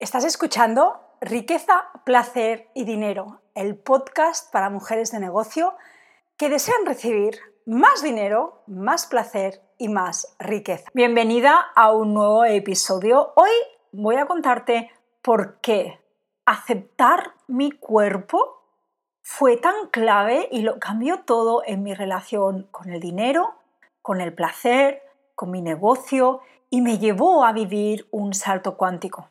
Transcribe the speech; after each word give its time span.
Estás 0.00 0.24
escuchando 0.24 0.98
Riqueza, 1.20 1.90
Placer 2.06 2.70
y 2.74 2.84
Dinero, 2.84 3.42
el 3.54 3.76
podcast 3.76 4.50
para 4.50 4.70
mujeres 4.70 5.12
de 5.12 5.20
negocio 5.20 5.74
que 6.38 6.48
desean 6.48 6.86
recibir 6.86 7.38
más 7.66 8.02
dinero, 8.02 8.62
más 8.66 9.04
placer 9.04 9.60
y 9.76 9.90
más 9.90 10.34
riqueza. 10.38 10.88
Bienvenida 10.94 11.66
a 11.76 11.92
un 11.92 12.14
nuevo 12.14 12.46
episodio. 12.46 13.34
Hoy 13.36 13.50
voy 13.92 14.16
a 14.16 14.24
contarte 14.24 14.90
por 15.20 15.60
qué 15.60 16.00
aceptar 16.46 17.34
mi 17.46 17.70
cuerpo 17.70 18.64
fue 19.20 19.58
tan 19.58 19.88
clave 19.90 20.48
y 20.50 20.62
lo 20.62 20.78
cambió 20.78 21.24
todo 21.24 21.62
en 21.66 21.82
mi 21.82 21.92
relación 21.92 22.68
con 22.70 22.88
el 22.88 23.00
dinero, 23.00 23.54
con 24.00 24.22
el 24.22 24.32
placer, 24.32 25.02
con 25.34 25.50
mi 25.50 25.60
negocio 25.60 26.40
y 26.70 26.80
me 26.80 26.96
llevó 26.96 27.44
a 27.44 27.52
vivir 27.52 28.08
un 28.10 28.32
salto 28.32 28.78
cuántico. 28.78 29.28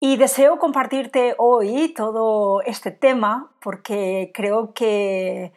Y 0.00 0.16
deseo 0.16 0.58
compartirte 0.58 1.34
hoy 1.38 1.92
todo 1.92 2.62
este 2.62 2.92
tema 2.92 3.50
porque 3.60 4.30
creo 4.32 4.72
que 4.72 5.52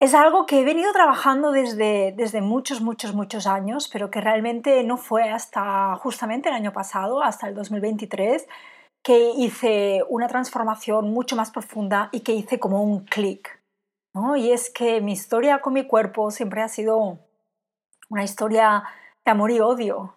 es 0.00 0.14
algo 0.14 0.46
que 0.46 0.60
he 0.60 0.64
venido 0.64 0.92
trabajando 0.92 1.50
desde, 1.50 2.12
desde 2.16 2.42
muchos, 2.42 2.80
muchos, 2.80 3.14
muchos 3.14 3.46
años, 3.46 3.88
pero 3.92 4.10
que 4.10 4.20
realmente 4.20 4.84
no 4.84 4.98
fue 4.98 5.30
hasta 5.30 5.96
justamente 5.96 6.48
el 6.48 6.54
año 6.54 6.72
pasado, 6.72 7.22
hasta 7.22 7.48
el 7.48 7.54
2023, 7.54 8.46
que 9.02 9.30
hice 9.36 10.02
una 10.08 10.28
transformación 10.28 11.12
mucho 11.12 11.34
más 11.34 11.50
profunda 11.50 12.08
y 12.12 12.20
que 12.20 12.34
hice 12.34 12.60
como 12.60 12.82
un 12.82 13.04
clic. 13.04 13.60
¿no? 14.14 14.36
Y 14.36 14.52
es 14.52 14.70
que 14.70 15.00
mi 15.00 15.12
historia 15.12 15.60
con 15.60 15.72
mi 15.72 15.86
cuerpo 15.86 16.30
siempre 16.30 16.62
ha 16.62 16.68
sido 16.68 17.18
una 18.08 18.22
historia 18.22 18.84
de 19.24 19.30
amor 19.32 19.50
y 19.50 19.60
odio. 19.60 20.14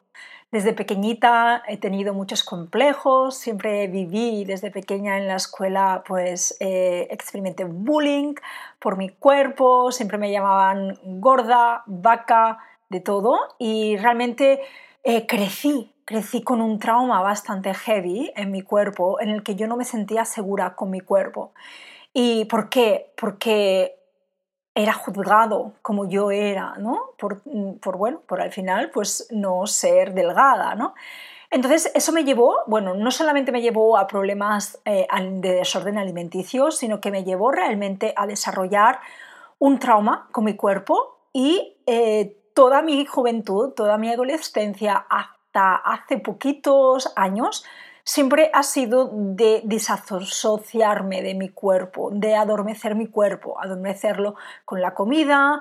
Desde 0.52 0.74
pequeñita 0.74 1.62
he 1.68 1.78
tenido 1.78 2.14
muchos 2.14 2.44
complejos, 2.44 3.38
siempre 3.38 3.88
viví 3.88 4.46
desde 4.46 4.72
pequeña 4.72 5.18
en 5.18 5.28
la 5.28 5.36
escuela, 5.36 6.04
pues 6.08 6.58
eh, 6.60 7.08
experimenté 7.12 7.66
bullying 7.66 8.34
por 8.80 8.98
mi 8.98 9.10
cuerpo, 9.10 9.92
siempre 9.92 10.18
me 10.18 10.32
llamaban 10.32 10.98
gorda, 11.04 11.84
vaca, 11.86 12.58
de 12.90 13.00
todo 13.00 13.38
y 13.58 13.98
realmente 13.98 14.62
eh, 15.04 15.26
crecí, 15.28 15.94
crecí 16.06 16.42
con 16.42 16.62
un 16.62 16.80
trauma 16.80 17.22
bastante 17.22 17.74
heavy 17.74 18.32
en 18.36 18.52
mi 18.52 18.62
cuerpo 18.62 19.22
en 19.22 19.30
el 19.30 19.44
que 19.44 19.56
yo 19.56 19.68
no 19.68 19.78
me 19.78 19.86
sentía 19.86 20.26
segura 20.26 20.76
con 20.76 20.90
mi 20.90 21.00
cuerpo. 21.00 21.54
¿Y 22.14 22.46
por 22.46 22.70
qué? 22.70 23.14
Porque 23.16 23.99
era 24.82 24.94
juzgado 24.94 25.74
como 25.82 26.08
yo 26.08 26.32
era, 26.32 26.76
¿no? 26.78 27.12
Por, 27.18 27.42
bueno, 27.98 28.22
por 28.26 28.42
al 28.42 28.52
final, 28.52 28.92
pues 28.92 29.28
no 29.30 29.68
ser 29.68 30.14
delgada, 30.14 30.74
¿no? 30.76 30.94
Entonces, 31.52 31.92
eso 31.96 32.14
me 32.14 32.24
llevó, 32.24 32.58
bueno, 32.68 32.94
no 32.94 33.12
solamente 33.12 33.52
me 33.52 33.62
llevó 33.62 33.98
a 33.98 34.08
problemas 34.08 34.80
eh, 34.86 35.06
de 35.34 35.56
desorden 35.56 35.98
alimenticio, 35.98 36.72
sino 36.72 37.02
que 37.02 37.12
me 37.12 37.26
llevó 37.26 37.52
realmente 37.52 38.14
a 38.16 38.26
desarrollar 38.26 39.00
un 39.58 39.80
trauma 39.80 40.30
con 40.32 40.46
mi 40.46 40.56
cuerpo 40.56 41.18
y 41.34 41.76
eh, 41.86 42.38
toda 42.54 42.82
mi 42.82 43.06
juventud, 43.06 43.72
toda 43.72 43.98
mi 43.98 44.10
adolescencia, 44.10 45.06
hasta 45.10 45.76
hace 45.76 46.20
poquitos 46.20 47.12
años, 47.18 47.66
siempre 48.10 48.50
ha 48.54 48.64
sido 48.64 49.12
de 49.14 49.62
disasociarme 49.66 51.22
de 51.22 51.36
mi 51.36 51.50
cuerpo, 51.50 52.10
de 52.12 52.34
adormecer 52.34 52.96
mi 52.96 53.06
cuerpo, 53.06 53.62
adormecerlo 53.62 54.34
con 54.66 54.82
la 54.82 54.96
comida, 54.96 55.60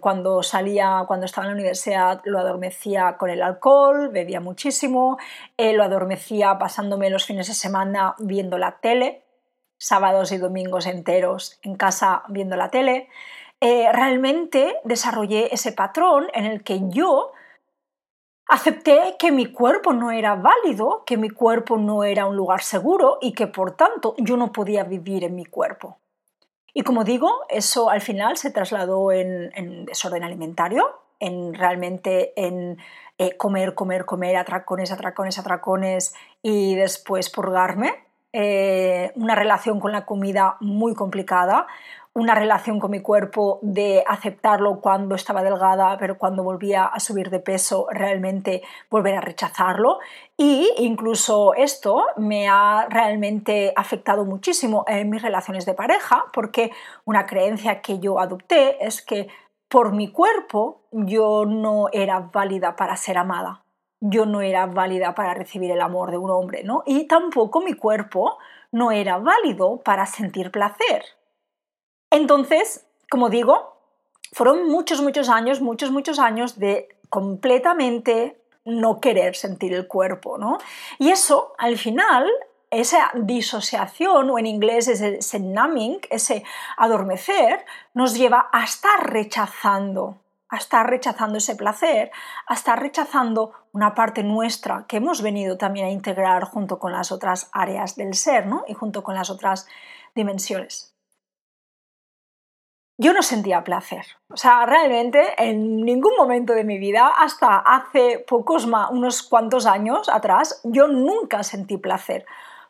cuando 0.00 0.44
salía, 0.44 1.02
cuando 1.08 1.26
estaba 1.26 1.48
en 1.48 1.54
la 1.54 1.56
universidad 1.56 2.22
lo 2.24 2.38
adormecía 2.38 3.16
con 3.18 3.30
el 3.30 3.42
alcohol, 3.42 4.10
bebía 4.10 4.38
muchísimo, 4.38 5.18
eh, 5.56 5.72
lo 5.72 5.82
adormecía 5.82 6.56
pasándome 6.56 7.10
los 7.10 7.26
fines 7.26 7.48
de 7.48 7.54
semana 7.54 8.14
viendo 8.20 8.58
la 8.58 8.78
tele, 8.78 9.24
sábados 9.76 10.30
y 10.30 10.38
domingos 10.38 10.86
enteros 10.86 11.58
en 11.62 11.74
casa 11.74 12.22
viendo 12.28 12.54
la 12.54 12.70
tele. 12.70 13.08
Eh, 13.60 13.90
realmente 13.92 14.76
desarrollé 14.84 15.52
ese 15.52 15.72
patrón 15.72 16.28
en 16.32 16.44
el 16.44 16.62
que 16.62 16.78
yo 16.90 17.32
Acepté 18.48 19.16
que 19.18 19.32
mi 19.32 19.46
cuerpo 19.46 19.92
no 19.92 20.12
era 20.12 20.36
válido, 20.36 21.02
que 21.04 21.16
mi 21.16 21.30
cuerpo 21.30 21.78
no 21.78 22.04
era 22.04 22.26
un 22.26 22.36
lugar 22.36 22.62
seguro 22.62 23.18
y 23.20 23.32
que 23.32 23.48
por 23.48 23.72
tanto 23.72 24.14
yo 24.18 24.36
no 24.36 24.52
podía 24.52 24.84
vivir 24.84 25.24
en 25.24 25.34
mi 25.34 25.44
cuerpo. 25.44 25.98
Y 26.72 26.82
como 26.82 27.02
digo, 27.02 27.30
eso 27.48 27.90
al 27.90 28.02
final 28.02 28.36
se 28.36 28.52
trasladó 28.52 29.10
en, 29.10 29.86
desorden 29.86 30.22
alimentario, 30.22 30.86
en 31.18 31.54
realmente 31.54 32.34
en 32.36 32.78
eh, 33.18 33.36
comer, 33.36 33.74
comer, 33.74 34.04
comer, 34.04 34.36
atracones, 34.36 34.92
atracones, 34.92 35.38
atracones 35.38 36.14
y 36.42 36.76
después 36.76 37.30
purgarme. 37.30 37.94
Eh, 38.32 39.10
una 39.16 39.34
relación 39.34 39.80
con 39.80 39.90
la 39.90 40.04
comida 40.04 40.58
muy 40.60 40.94
complicada, 40.94 41.66
una 42.16 42.34
relación 42.34 42.80
con 42.80 42.92
mi 42.92 43.02
cuerpo 43.02 43.58
de 43.60 44.02
aceptarlo 44.06 44.80
cuando 44.80 45.14
estaba 45.14 45.42
delgada, 45.42 45.98
pero 45.98 46.16
cuando 46.16 46.42
volvía 46.42 46.86
a 46.86 46.98
subir 46.98 47.28
de 47.28 47.40
peso 47.40 47.86
realmente 47.90 48.62
volver 48.90 49.16
a 49.16 49.20
rechazarlo. 49.20 49.98
Y 50.34 50.72
incluso 50.78 51.52
esto 51.52 52.06
me 52.16 52.48
ha 52.48 52.86
realmente 52.88 53.74
afectado 53.76 54.24
muchísimo 54.24 54.86
en 54.88 55.10
mis 55.10 55.20
relaciones 55.20 55.66
de 55.66 55.74
pareja, 55.74 56.24
porque 56.32 56.72
una 57.04 57.26
creencia 57.26 57.82
que 57.82 57.98
yo 57.98 58.18
adopté 58.18 58.82
es 58.82 59.02
que 59.02 59.28
por 59.68 59.92
mi 59.92 60.10
cuerpo 60.10 60.86
yo 60.92 61.44
no 61.44 61.88
era 61.92 62.30
válida 62.32 62.76
para 62.76 62.96
ser 62.96 63.18
amada. 63.18 63.62
Yo 64.00 64.24
no 64.24 64.40
era 64.40 64.64
válida 64.64 65.14
para 65.14 65.34
recibir 65.34 65.70
el 65.70 65.82
amor 65.82 66.12
de 66.12 66.16
un 66.16 66.30
hombre, 66.30 66.64
¿no? 66.64 66.82
Y 66.86 67.06
tampoco 67.08 67.60
mi 67.60 67.74
cuerpo 67.74 68.38
no 68.72 68.90
era 68.90 69.18
válido 69.18 69.82
para 69.82 70.06
sentir 70.06 70.50
placer. 70.50 71.15
Entonces, 72.10 72.86
como 73.10 73.30
digo, 73.30 73.76
fueron 74.32 74.68
muchos, 74.68 75.00
muchos 75.00 75.28
años, 75.28 75.60
muchos, 75.60 75.90
muchos 75.90 76.18
años 76.18 76.58
de 76.58 76.88
completamente 77.08 78.40
no 78.64 79.00
querer 79.00 79.36
sentir 79.36 79.72
el 79.72 79.86
cuerpo, 79.86 80.38
¿no? 80.38 80.58
Y 80.98 81.10
eso, 81.10 81.54
al 81.58 81.78
final, 81.78 82.28
esa 82.70 83.12
disociación, 83.14 84.28
o 84.28 84.38
en 84.38 84.46
inglés 84.46 84.88
ese 84.88 85.40
numbing, 85.40 86.00
ese 86.10 86.44
adormecer, 86.76 87.64
nos 87.94 88.14
lleva 88.14 88.48
a 88.52 88.64
estar 88.64 89.08
rechazando, 89.08 90.18
a 90.48 90.56
estar 90.56 90.88
rechazando 90.90 91.38
ese 91.38 91.54
placer, 91.54 92.10
a 92.48 92.54
estar 92.54 92.80
rechazando 92.80 93.52
una 93.72 93.94
parte 93.94 94.24
nuestra 94.24 94.84
que 94.88 94.96
hemos 94.96 95.22
venido 95.22 95.56
también 95.56 95.86
a 95.86 95.90
integrar 95.90 96.44
junto 96.44 96.78
con 96.80 96.92
las 96.92 97.12
otras 97.12 97.48
áreas 97.52 97.94
del 97.94 98.14
ser, 98.14 98.46
¿no? 98.46 98.64
Y 98.66 98.74
junto 98.74 99.04
con 99.04 99.14
las 99.14 99.30
otras 99.30 99.68
dimensiones 100.14 100.95
yo 102.98 103.12
no 103.12 103.22
sentía 103.22 103.64
placer. 103.64 104.06
O 104.28 104.36
sea, 104.36 104.66
realmente 104.66 105.34
en 105.38 105.84
ningún 105.84 106.12
momento 106.16 106.52
de 106.54 106.64
mi 106.64 106.78
vida, 106.78 107.08
hasta 107.08 107.58
hace 107.58 108.24
pocos, 108.26 108.66
unos 108.90 109.22
cuantos 109.22 109.66
años 109.66 110.08
atrás, 110.08 110.60
yo 110.64 110.88
nunca 110.88 111.42
sentí 111.42 111.76
placer. 111.76 112.24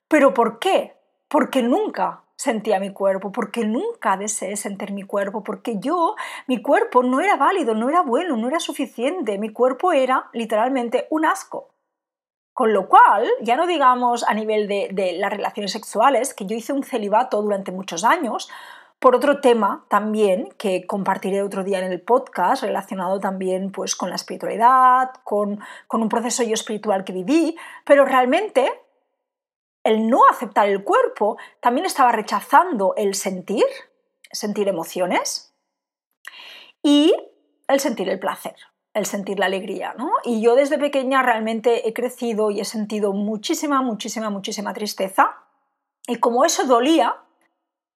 ¿Pero 0.09 0.35
por 0.35 0.59
qué? 0.59 0.95
Porque 1.29 1.63
nunca 1.63 2.23
sentía 2.37 2.79
mi 2.79 2.93
cuerpo, 2.93 3.33
porque 3.33 3.65
nunca 3.65 4.17
deseé 4.17 4.57
sentir 4.57 4.93
mi 4.93 5.03
cuerpo, 5.05 5.43
porque 5.43 5.79
yo, 5.79 6.15
mi 6.47 6.61
cuerpo 6.61 7.03
no 7.03 7.21
era 7.21 7.37
válido, 7.37 7.75
no 7.75 7.89
era 7.89 8.03
bueno, 8.03 8.37
no 8.37 8.49
era 8.49 8.61
suficiente, 8.61 9.39
mi 9.39 9.51
cuerpo 9.51 9.93
era 9.93 10.29
literalmente 10.33 11.07
un 11.11 11.25
asco. 11.25 11.71
Con 12.53 12.73
lo 12.73 12.89
cual, 12.89 13.29
ya 13.43 13.57
no 13.57 13.67
digamos 13.67 14.25
a 14.27 14.33
nivel 14.33 14.67
de, 14.67 15.17
las 15.19 15.31
relaciones 15.31 15.73
sexuales, 15.73 16.35
que 16.35 16.47
yo 16.47 16.57
hice 16.57 16.73
un 16.73 16.85
celibato 16.85 17.43
durante 17.43 17.73
muchos 17.73 18.05
años, 18.05 18.49
por 19.07 19.15
otro 19.15 19.41
tema 19.41 19.87
también 19.89 20.49
que 20.59 20.85
compartiré 20.85 21.41
otro 21.41 21.63
día 21.63 21.79
en 21.79 21.93
el 21.93 22.01
podcast, 22.01 22.65
relacionado 22.65 23.21
también 23.21 23.71
pues, 23.71 23.95
con 23.95 24.11
la 24.11 24.17
espiritualidad, 24.17 25.11
con, 25.23 25.61
con 25.87 26.03
un 26.03 26.09
proceso 26.09 26.43
yo 26.43 26.55
espiritual 26.55 27.05
que 27.05 27.13
viví, 27.13 27.57
pero 27.85 28.05
realmente 28.05 28.69
el 29.85 30.09
no 30.09 30.23
aceptar 30.29 30.69
el 30.69 30.83
cuerpo 30.83 31.37
también 31.61 31.87
estaba 31.87 32.11
rechazando 32.11 32.95
el 32.97 33.15
sentir, 33.15 33.65
sentir 34.33 34.67
emociones 34.67 35.55
y 36.83 37.15
el 37.69 37.79
sentir 37.79 38.09
el 38.09 38.19
placer, 38.19 38.57
el 38.93 39.07
sentir 39.07 39.39
la 39.39 39.47
alegría. 39.47 39.95
¿no? 39.97 40.11
Y 40.25 40.43
yo 40.43 40.57
desde 40.57 40.79
pequeña 40.79 41.23
realmente 41.23 41.89
he 41.89 41.93
crecido 41.93 42.51
y 42.51 42.59
he 42.59 42.65
sentido 42.65 43.13
muchísima, 43.13 43.83
muchísima, 43.83 44.31
muchísima 44.31 44.75
tristeza. 44.75 45.37
Y 46.09 46.17
como 46.17 46.45
eso 46.45 46.65
dolía, 46.65 47.23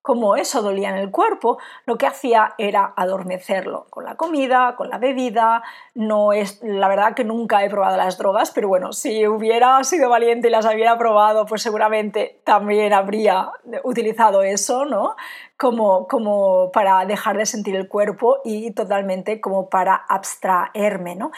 como 0.02 0.36
eso 0.36 0.62
dolía 0.62 0.88
en 0.88 0.96
el 0.96 1.10
cuerpo, 1.10 1.58
lo 1.84 1.98
que 1.98 2.06
hacía 2.06 2.54
era 2.56 2.94
adormecerlo 2.96 3.86
con 3.90 4.04
la 4.04 4.16
comida, 4.16 4.74
con 4.76 4.88
la 4.88 4.98
bebida. 4.98 5.62
No 5.94 6.32
es, 6.32 6.60
la 6.62 6.88
verdad 6.88 7.14
que 7.14 7.24
nunca 7.24 7.62
he 7.64 7.70
probado 7.70 7.96
las 7.96 8.16
drogas, 8.16 8.50
pero 8.50 8.68
bueno, 8.68 8.92
si 8.92 9.26
hubiera 9.26 9.82
sido 9.84 10.08
valiente 10.08 10.48
y 10.48 10.50
las 10.50 10.64
hubiera 10.64 10.96
probado, 10.96 11.44
pues 11.44 11.62
seguramente 11.62 12.40
también 12.44 12.92
habría 12.92 13.50
utilizado 13.84 14.42
eso, 14.42 14.86
¿no? 14.86 15.16
Como, 15.58 16.08
como 16.08 16.70
para 16.72 17.04
dejar 17.04 17.36
de 17.36 17.44
sentir 17.44 17.76
el 17.76 17.86
cuerpo 17.86 18.38
y 18.44 18.70
totalmente 18.72 19.40
como 19.40 19.68
para 19.68 19.94
abstraerme, 19.94 21.14
¿no? 21.14 21.30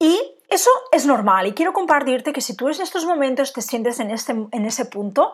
Y 0.00 0.20
eso 0.48 0.70
es 0.92 1.06
normal 1.06 1.46
y 1.46 1.52
quiero 1.52 1.72
compartirte 1.72 2.32
que 2.32 2.40
si 2.40 2.56
tú 2.56 2.68
en 2.68 2.80
estos 2.80 3.04
momentos 3.06 3.52
te 3.52 3.62
sientes 3.62 4.00
en, 4.00 4.10
este, 4.10 4.32
en 4.32 4.64
ese 4.64 4.84
punto, 4.84 5.32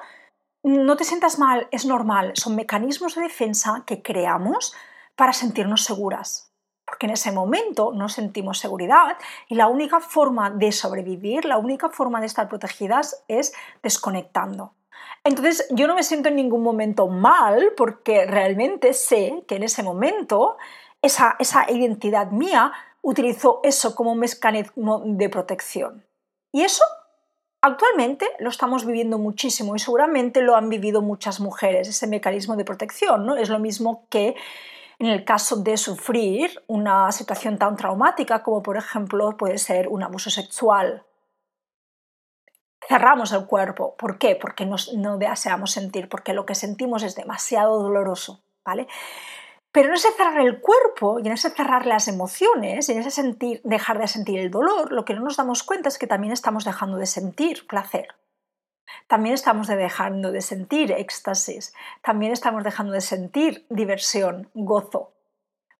no 0.63 0.97
te 0.97 1.05
sientas 1.05 1.39
mal, 1.39 1.69
es 1.71 1.87
normal. 1.87 2.33
Son 2.35 2.55
mecanismos 2.55 3.15
de 3.15 3.23
defensa 3.23 3.85
que 3.87 4.03
creamos 4.03 4.75
para 5.17 5.33
sentirnos 5.33 5.85
seguras. 5.85 6.53
Porque 6.85 7.07
en 7.07 7.13
ese 7.13 7.33
momento 7.33 7.93
no 7.95 8.09
sentimos 8.09 8.59
seguridad 8.59 9.17
y 9.49 9.55
la 9.55 9.69
única 9.69 10.01
forma 10.01 10.51
de 10.51 10.73
sobrevivir, 10.73 11.45
la 11.45 11.59
única 11.59 11.89
forma 11.89 12.21
de 12.21 12.27
estar 12.27 12.49
protegidas 12.49 13.23
es 13.29 13.53
desconectando. 13.83 14.75
Entonces 15.23 15.67
yo 15.71 15.87
no 15.87 15.95
me 15.95 16.03
siento 16.03 16.29
en 16.31 16.37
ningún 16.37 16.63
momento 16.63 17.07
mal 17.07 17.73
porque 17.77 18.27
realmente 18.27 18.93
sé 18.93 19.45
que 19.47 19.57
en 19.57 19.63
ese 19.63 19.83
momento 19.83 20.57
esa, 21.01 21.37
esa 21.39 21.71
identidad 21.71 22.31
mía 22.33 22.73
utilizó 23.03 23.61
eso 23.63 23.95
como 23.95 24.13
un 24.13 24.19
mecanismo 24.19 25.03
de 25.05 25.29
protección. 25.29 26.05
Y 26.53 26.63
eso 26.63 26.83
actualmente 27.61 28.27
lo 28.39 28.51
estamos 28.51 28.87
viviendo 28.87 29.19
muchísimo 29.19 29.77
y 29.77 29.79
seguramente 29.79 30.43
lo 30.43 30.57
han 30.57 30.69
vivido 30.69 31.03
muchas 31.03 31.41
mujeres, 31.41 31.89
ese 31.89 32.07
mecanismo 32.07 32.57
de 32.57 32.65
protección. 32.65 33.27
¿no? 33.27 33.37
Es 33.37 33.49
lo 33.49 33.59
mismo 33.59 34.07
que 34.09 34.35
en 34.99 35.07
el 35.07 35.25
caso 35.25 35.57
de 35.57 35.77
sufrir 35.77 36.63
una 36.67 37.11
situación 37.13 37.59
tan 37.59 37.77
traumática 37.77 38.43
como 38.43 38.63
por 38.63 38.77
ejemplo 38.77 39.37
puede 39.37 39.59
ser 39.59 39.89
un 39.89 40.03
abuso 40.03 40.31
sexual. 40.31 41.05
Cerramos 42.87 43.33
el 43.33 43.47
cuerpo. 43.47 43.95
¿Por 43.97 44.19
qué? 44.19 44.37
Porque 44.37 44.67
no 44.67 45.19
deseamos 45.19 45.71
sentir, 45.71 46.09
porque 46.09 46.33
lo 46.33 46.45
que 46.47 46.55
sentimos 46.55 47.03
es 47.03 47.15
demasiado 47.15 47.83
doloroso. 47.83 48.43
¿vale? 48.65 48.87
Pero 49.73 49.89
en 49.89 49.95
ese 49.95 50.11
cerrar 50.13 50.41
el 50.41 50.61
cuerpo 50.61 51.21
y 51.21 51.27
en 51.27 51.33
ese 51.33 51.51
cerrar 51.51 51.87
las 51.87 52.09
emociones 52.09 52.89
y 52.89 52.93
en 52.93 52.99
ese 52.99 53.11
sentir, 53.11 53.61
dejar 53.63 53.99
de 53.99 54.09
sentir 54.09 54.41
el 54.41 54.51
dolor, 54.51 54.91
lo 54.91 55.05
que 55.05 55.15
no 55.15 55.21
nos 55.21 55.37
damos 55.37 55.63
cuenta 55.63 55.89
es 55.89 55.99
que 55.99 56.09
también 56.09 56.33
estamos 56.33 56.65
dejando 56.65 56.97
de 56.97 57.07
sentir 57.07 57.67
placer. 57.67 58.09
También 59.07 59.35
estamos 59.35 59.69
dejando 59.69 60.33
de 60.33 60.41
sentir 60.41 60.93
éxtasis. 60.93 61.73
También 62.03 62.33
estamos 62.33 62.65
dejando 62.65 62.93
de 62.93 63.01
sentir 63.01 63.67
diversión, 63.69 64.51
gozo. 64.55 65.13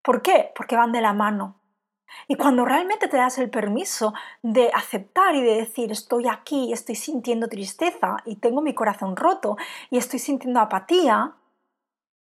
¿Por 0.01 0.21
qué? 0.21 0.51
Porque 0.55 0.75
van 0.75 0.91
de 0.91 1.01
la 1.01 1.13
mano. 1.13 1.61
Y 2.27 2.35
cuando 2.35 2.65
realmente 2.65 3.07
te 3.07 3.17
das 3.17 3.37
el 3.37 3.49
permiso 3.49 4.13
de 4.41 4.69
aceptar 4.73 5.35
y 5.35 5.41
de 5.41 5.55
decir 5.55 5.91
estoy 5.91 6.27
aquí, 6.27 6.73
estoy 6.73 6.95
sintiendo 6.95 7.47
tristeza 7.47 8.17
y 8.25 8.35
tengo 8.37 8.61
mi 8.61 8.73
corazón 8.73 9.15
roto 9.15 9.57
y 9.89 9.97
estoy 9.97 10.19
sintiendo 10.19 10.59
apatía, 10.59 11.33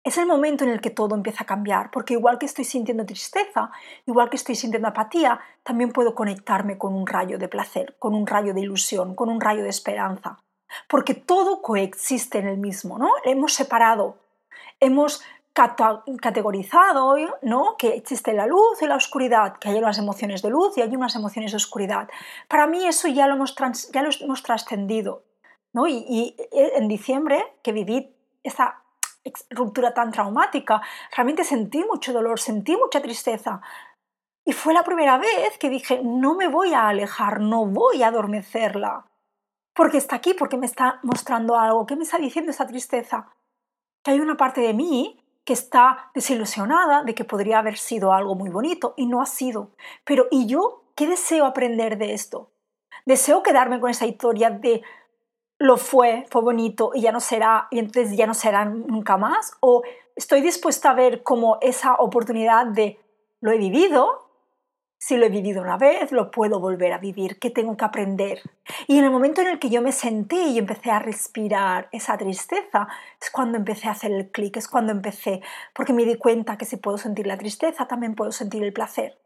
es 0.05 0.17
el 0.19 0.27
momento 0.27 0.65
en 0.65 0.71
el 0.71 0.81
que 0.81 0.91
todo 0.91 1.15
empieza 1.15 1.45
a 1.45 1.47
cambiar, 1.47 1.91
porque 1.91 2.15
igual 2.15 2.39
que 2.39 2.47
estoy 2.47 2.65
sintiendo 2.65 3.05
tristeza, 3.05 3.71
igual 4.07 4.31
que 4.31 4.37
estoy 4.37 4.55
sintiendo 4.55 4.89
apatía, 4.89 5.41
también 5.63 5.93
puedo 5.93 6.15
conectarme 6.15 6.79
con 6.79 6.95
un 6.95 7.07
rayo 7.07 7.39
de 7.39 7.49
placer, 7.49 7.97
con 7.99 8.15
un 8.15 8.27
rayo 8.27 8.55
de 8.55 8.61
ilusión, 8.61 9.15
con 9.15 9.29
un 9.29 9.41
rayo 9.41 9.63
de 9.63 9.69
esperanza, 9.69 10.39
porque 10.89 11.15
todo 11.15 11.61
coexiste 11.63 12.39
en 12.39 12.49
el 12.49 12.59
mismo, 12.59 12.99
¿no? 12.99 13.11
Hemos 13.25 13.55
separado, 13.55 14.17
hemos 14.81 15.23
categorizado 16.21 17.17
¿no? 17.43 17.77
que 17.77 17.89
existe 17.97 18.33
la 18.33 18.47
luz 18.47 18.81
y 18.81 18.87
la 18.87 18.95
oscuridad, 18.95 19.59
que 19.59 19.71
hay 19.71 19.79
unas 19.79 19.99
emociones 19.99 20.41
de 20.41 20.51
luz 20.51 20.79
y 20.79 20.83
hay 20.83 20.95
unas 20.95 21.17
emociones 21.17 21.51
de 21.51 21.57
oscuridad. 21.57 22.09
Para 22.47 22.69
mí 22.69 22.87
eso 22.87 23.09
ya 23.09 23.27
lo 23.27 23.35
hemos, 23.35 23.57
ya 23.93 24.03
lo 24.03 24.11
hemos 24.21 24.43
trascendido. 24.45 25.25
¿no? 25.73 25.89
Y, 25.89 26.05
y 26.09 26.37
en 26.53 26.87
diciembre, 26.87 27.45
que 27.63 27.73
viví 27.73 28.15
esa 28.45 28.83
ruptura 29.51 29.95
tan 29.95 30.11
traumática, 30.13 30.81
realmente 31.15 31.45
sentí 31.45 31.85
mucho 31.85 32.13
dolor, 32.13 32.41
sentí 32.41 32.77
mucha 32.77 33.01
tristeza. 33.01 33.61
Y 34.45 34.53
fue 34.53 34.73
la 34.73 34.83
primera 34.83 35.19
vez 35.19 35.59
que 35.59 35.69
dije, 35.69 36.01
no 36.03 36.35
me 36.35 36.49
voy 36.49 36.73
a 36.73 36.89
alejar, 36.89 37.41
no 37.41 37.67
voy 37.67 38.03
a 38.03 38.09
adormecerla. 38.09 39.05
Porque 39.75 39.99
está 39.99 40.17
aquí, 40.17 40.35
porque 40.35 40.57
me 40.57 40.67
está 40.67 41.01
mostrando 41.03 41.57
algo. 41.57 41.87
¿Qué 41.87 41.97
me 41.97 42.05
está 42.05 42.19
diciendo 42.19 42.51
esa 42.51 42.67
tristeza? 42.67 43.29
Que 44.03 44.13
hay 44.13 44.21
una 44.21 44.37
parte 44.37 44.61
de 44.61 44.75
mí 44.75 45.23
que 45.45 45.53
está 45.53 46.11
desilusionada 46.15 47.05
de 47.05 47.15
que 47.15 47.25
podría 47.25 47.59
haber 47.59 47.79
sido 47.79 48.13
algo 48.13 48.35
muy 48.35 48.51
bonito 48.51 48.95
y 48.97 49.07
no 49.07 49.23
ha 49.23 49.27
sido. 49.27 49.71
Pero 50.05 50.27
¿y 50.31 50.47
yo 50.47 50.83
qué 50.95 51.07
deseo 51.07 51.47
aprender 51.47 51.97
de 51.97 52.13
esto? 52.13 52.51
Deseo 53.07 53.43
quedarme 53.43 53.81
con 53.81 53.91
esa 53.91 54.07
historia 54.07 54.51
de 54.51 54.83
lo 55.59 55.77
fue, 55.77 56.27
fue 56.31 56.43
bonito 56.43 56.93
y 56.95 57.03
ya 57.03 57.13
no 57.13 57.21
será, 57.21 57.69
y 57.71 57.79
entonces 57.79 58.17
ya 58.17 58.27
no 58.27 58.35
será 58.35 58.65
nunca 58.65 59.17
más? 59.17 59.53
¿O 59.61 59.83
estoy 60.15 60.41
dispuesta 60.41 60.91
a 60.91 60.95
ver 60.95 61.23
como 61.23 61.59
esa 61.61 61.95
oportunidad 61.95 62.67
de 62.67 62.99
lo 63.41 63.51
he 63.51 63.59
vivido? 63.59 64.27
Si 65.01 65.17
lo 65.17 65.27
he 65.27 65.29
vivido 65.29 65.63
una 65.63 65.77
vez, 65.77 66.11
lo 66.11 66.33
puedo 66.33 66.59
volver 66.59 66.93
a 66.93 66.99
vivir. 66.99 67.39
¿Qué 67.39 67.51
tengo 67.51 67.77
que 67.77 67.85
aprender? 67.85 68.41
Y 68.89 68.99
en 68.99 69.05
el 69.05 69.13
momento 69.13 69.41
en 69.41 69.47
el 69.47 69.61
que 69.61 69.71
yo 69.71 69.81
me 69.81 69.93
senté 69.93 70.37
y 70.49 70.59
empecé 70.59 70.91
a 70.91 70.99
respirar 70.99 71.89
esa 71.93 72.19
tristeza, 72.19 72.89
es 73.21 73.31
cuando 73.31 73.59
empecé 73.59 73.87
a 73.87 73.93
hacer 73.93 74.11
el 74.11 74.33
clic, 74.33 74.57
es 74.57 74.67
cuando 74.67 74.91
empecé, 74.91 75.41
porque 75.73 75.93
me 75.93 76.05
di 76.05 76.17
cuenta 76.17 76.59
que 76.59 76.65
si 76.65 76.79
puedo 76.79 76.99
sentir 76.99 77.29
la 77.29 77.39
tristeza, 77.39 77.87
también 77.87 78.17
puedo 78.17 78.33
sentir 78.33 78.65
el 78.65 78.73
placer. 78.73 79.17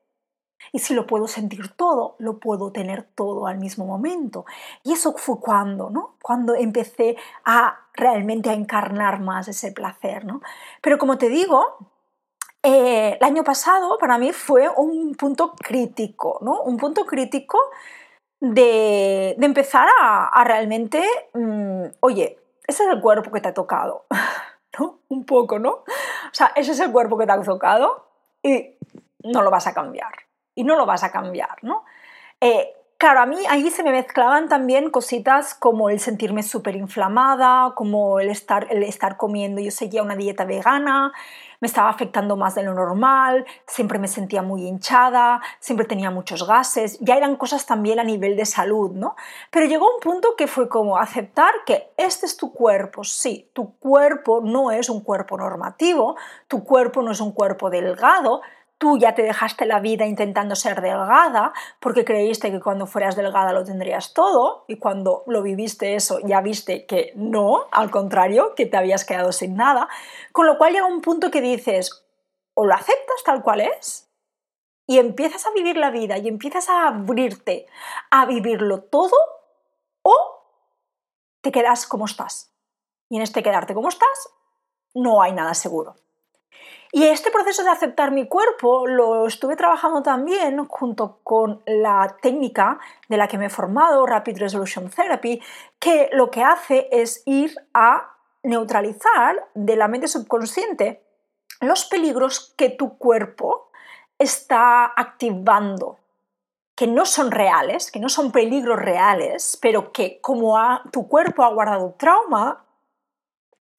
Y 0.70 0.78
si 0.78 0.94
lo 0.94 1.06
puedo 1.06 1.26
sentir 1.26 1.74
todo, 1.74 2.14
lo 2.18 2.38
puedo 2.38 2.70
tener 2.70 3.02
todo 3.14 3.46
al 3.46 3.58
mismo 3.58 3.84
momento. 3.84 4.44
Y 4.84 4.92
eso 4.92 5.14
fue 5.16 5.40
cuando, 5.40 5.90
¿no? 5.90 6.16
Cuando 6.22 6.54
empecé 6.54 7.16
a 7.44 7.80
realmente 7.94 8.50
a 8.50 8.54
encarnar 8.54 9.20
más 9.20 9.48
ese 9.48 9.72
placer, 9.72 10.24
¿no? 10.24 10.40
Pero 10.80 10.98
como 10.98 11.18
te 11.18 11.28
digo, 11.28 11.78
eh, 12.62 13.16
el 13.20 13.24
año 13.24 13.42
pasado 13.42 13.98
para 13.98 14.18
mí 14.18 14.32
fue 14.32 14.68
un 14.68 15.14
punto 15.14 15.54
crítico, 15.56 16.38
¿no? 16.42 16.62
Un 16.62 16.76
punto 16.76 17.04
crítico 17.04 17.58
de, 18.40 19.36
empezar 19.40 19.88
a, 20.00 20.44
realmente, 20.44 21.04
mm, 21.34 21.84
oye, 22.00 22.38
ese 22.66 22.84
es 22.84 22.90
el 22.90 23.00
cuerpo 23.00 23.30
que 23.30 23.40
te 23.40 23.48
ha 23.48 23.54
tocado, 23.54 24.06
¿no? 24.78 25.00
Un 25.08 25.24
poco, 25.26 25.58
¿no? 25.58 25.70
O 25.70 25.84
sea, 26.32 26.52
ese 26.56 26.72
es 26.72 26.80
el 26.80 26.92
cuerpo 26.92 27.18
que 27.18 27.26
te 27.26 27.32
ha 27.32 27.42
tocado 27.42 28.06
y 28.42 28.76
no 29.24 29.42
lo 29.42 29.50
vas 29.50 29.66
a 29.66 29.74
cambiar 29.74 30.12
y 30.54 30.64
no 30.64 30.76
lo 30.76 30.86
vas 30.86 31.04
a 31.04 31.10
cambiar, 31.10 31.62
¿no? 31.62 31.84
Eh, 32.40 32.72
claro, 32.98 33.20
a 33.20 33.26
mí 33.26 33.36
ahí 33.48 33.70
se 33.70 33.82
me 33.82 33.90
mezclaban 33.90 34.48
también 34.48 34.90
cositas 34.90 35.54
como 35.54 35.90
el 35.90 36.00
sentirme 36.00 36.42
súper 36.42 36.76
inflamada, 36.76 37.74
como 37.74 38.20
el 38.20 38.28
estar, 38.28 38.66
el 38.70 38.82
estar 38.82 39.16
comiendo, 39.16 39.60
yo 39.60 39.70
seguía 39.70 40.02
una 40.02 40.16
dieta 40.16 40.44
vegana, 40.44 41.12
me 41.62 41.66
estaba 41.66 41.90
afectando 41.90 42.36
más 42.36 42.56
de 42.56 42.64
lo 42.64 42.74
normal, 42.74 43.46
siempre 43.66 44.00
me 44.00 44.08
sentía 44.08 44.42
muy 44.42 44.66
hinchada, 44.66 45.40
siempre 45.60 45.86
tenía 45.86 46.10
muchos 46.10 46.44
gases, 46.44 46.98
ya 46.98 47.16
eran 47.16 47.36
cosas 47.36 47.66
también 47.66 48.00
a 48.00 48.04
nivel 48.04 48.36
de 48.36 48.44
salud, 48.44 48.90
¿no? 48.90 49.14
Pero 49.52 49.66
llegó 49.66 49.86
un 49.94 50.00
punto 50.00 50.34
que 50.36 50.48
fue 50.48 50.68
como 50.68 50.98
aceptar 50.98 51.52
que 51.64 51.92
este 51.96 52.26
es 52.26 52.36
tu 52.36 52.52
cuerpo, 52.52 53.04
sí, 53.04 53.48
tu 53.52 53.76
cuerpo 53.78 54.40
no 54.42 54.72
es 54.72 54.88
un 54.88 55.02
cuerpo 55.02 55.36
normativo, 55.36 56.16
tu 56.48 56.64
cuerpo 56.64 57.00
no 57.00 57.12
es 57.12 57.20
un 57.20 57.30
cuerpo 57.30 57.70
delgado, 57.70 58.42
tú 58.82 58.98
ya 58.98 59.14
te 59.14 59.22
dejaste 59.22 59.64
la 59.64 59.78
vida 59.78 60.06
intentando 60.06 60.56
ser 60.56 60.80
delgada 60.80 61.52
porque 61.78 62.04
creíste 62.04 62.50
que 62.50 62.58
cuando 62.58 62.88
fueras 62.88 63.14
delgada 63.14 63.52
lo 63.52 63.62
tendrías 63.62 64.12
todo 64.12 64.64
y 64.66 64.80
cuando 64.80 65.22
lo 65.28 65.40
viviste 65.40 65.94
eso 65.94 66.18
ya 66.24 66.40
viste 66.40 66.84
que 66.84 67.12
no, 67.14 67.68
al 67.70 67.92
contrario, 67.92 68.56
que 68.56 68.66
te 68.66 68.76
habías 68.76 69.04
quedado 69.04 69.30
sin 69.30 69.54
nada. 69.54 69.88
Con 70.32 70.48
lo 70.48 70.58
cual 70.58 70.72
llega 70.72 70.86
un 70.86 71.00
punto 71.00 71.30
que 71.30 71.40
dices, 71.40 72.04
o 72.54 72.66
lo 72.66 72.74
aceptas 72.74 73.22
tal 73.24 73.44
cual 73.44 73.60
es 73.60 74.10
y 74.88 74.98
empiezas 74.98 75.46
a 75.46 75.52
vivir 75.52 75.76
la 75.76 75.92
vida 75.92 76.18
y 76.18 76.26
empiezas 76.26 76.68
a 76.68 76.88
abrirte 76.88 77.68
a 78.10 78.26
vivirlo 78.26 78.82
todo 78.82 79.14
o 80.02 80.14
te 81.40 81.52
quedas 81.52 81.86
como 81.86 82.06
estás. 82.06 82.52
Y 83.08 83.14
en 83.14 83.22
este 83.22 83.44
quedarte 83.44 83.74
como 83.74 83.90
estás 83.90 84.28
no 84.92 85.22
hay 85.22 85.30
nada 85.30 85.54
seguro. 85.54 85.94
Y 86.94 87.04
este 87.04 87.30
proceso 87.30 87.64
de 87.64 87.70
aceptar 87.70 88.10
mi 88.10 88.28
cuerpo 88.28 88.86
lo 88.86 89.26
estuve 89.26 89.56
trabajando 89.56 90.02
también 90.02 90.66
junto 90.66 91.20
con 91.24 91.62
la 91.64 92.18
técnica 92.20 92.78
de 93.08 93.16
la 93.16 93.28
que 93.28 93.38
me 93.38 93.46
he 93.46 93.50
formado, 93.50 94.04
Rapid 94.04 94.36
Resolution 94.36 94.90
Therapy, 94.90 95.40
que 95.78 96.10
lo 96.12 96.30
que 96.30 96.44
hace 96.44 96.88
es 96.92 97.22
ir 97.24 97.56
a 97.72 98.12
neutralizar 98.42 99.48
de 99.54 99.76
la 99.76 99.88
mente 99.88 100.06
subconsciente 100.06 101.02
los 101.60 101.86
peligros 101.86 102.52
que 102.58 102.68
tu 102.68 102.98
cuerpo 102.98 103.70
está 104.18 104.92
activando, 104.94 105.98
que 106.74 106.86
no 106.86 107.06
son 107.06 107.30
reales, 107.30 107.90
que 107.90 108.00
no 108.00 108.10
son 108.10 108.32
peligros 108.32 108.78
reales, 108.78 109.58
pero 109.62 109.92
que 109.92 110.20
como 110.20 110.58
tu 110.90 111.08
cuerpo 111.08 111.42
ha 111.42 111.54
guardado 111.54 111.94
trauma, 111.96 112.66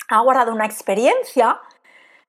ha 0.09 0.19
guardado 0.21 0.51
una 0.51 0.65
experiencia, 0.65 1.59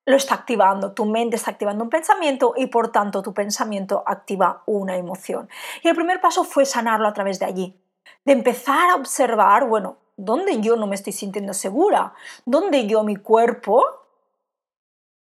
lo 0.07 0.17
está 0.17 0.35
activando, 0.35 0.93
tu 0.93 1.07
mente 1.07 1.37
está 1.37 1.51
activando 1.51 1.85
un 1.85 1.91
pensamiento 1.91 2.55
y 2.57 2.67
por 2.67 2.89
tanto 2.93 3.23
tu 3.23 3.33
pensamiento 3.33 4.03
activa 4.07 4.63
una 4.67 4.97
emoción. 4.97 5.49
Y 5.83 5.89
el 5.89 5.95
primer 5.95 6.21
paso 6.21 6.45
fue 6.45 6.67
sanarlo 6.67 7.09
a 7.09 7.15
través 7.15 7.39
de 7.39 7.47
allí, 7.47 7.81
de 8.25 8.33
empezar 8.33 8.91
a 8.91 8.97
observar, 8.97 9.67
bueno, 9.67 9.97
¿dónde 10.17 10.61
yo 10.61 10.77
no 10.77 10.87
me 10.87 10.95
estoy 10.95 11.13
sintiendo 11.13 11.55
segura? 11.55 12.13
¿Dónde 12.45 12.87
yo, 12.87 13.03
mi 13.03 13.17
cuerpo, 13.17 13.85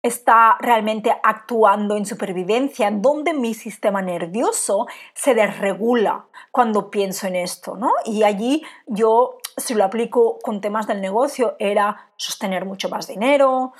está 0.02 0.56
realmente 0.60 1.14
actuando 1.22 1.96
en 1.96 2.06
supervivencia, 2.06 2.90
donde 2.90 3.32
mi 3.34 3.52
sistema 3.54 4.00
nervioso 4.00 4.86
se 5.12 5.34
desregula 5.34 6.26
cuando 6.52 6.90
pienso 6.90 7.26
en 7.26 7.36
esto, 7.36 7.76
¿no? 7.76 7.90
Y 8.04 8.22
allí 8.22 8.62
yo, 8.86 9.38
si 9.56 9.74
lo 9.74 9.84
aplico 9.84 10.38
con 10.40 10.60
temas 10.60 10.86
del 10.86 11.00
negocio, 11.00 11.56
era 11.58 12.10
sostener 12.16 12.64
mucho 12.64 12.88
más 12.88 13.08
dinero, 13.08 13.72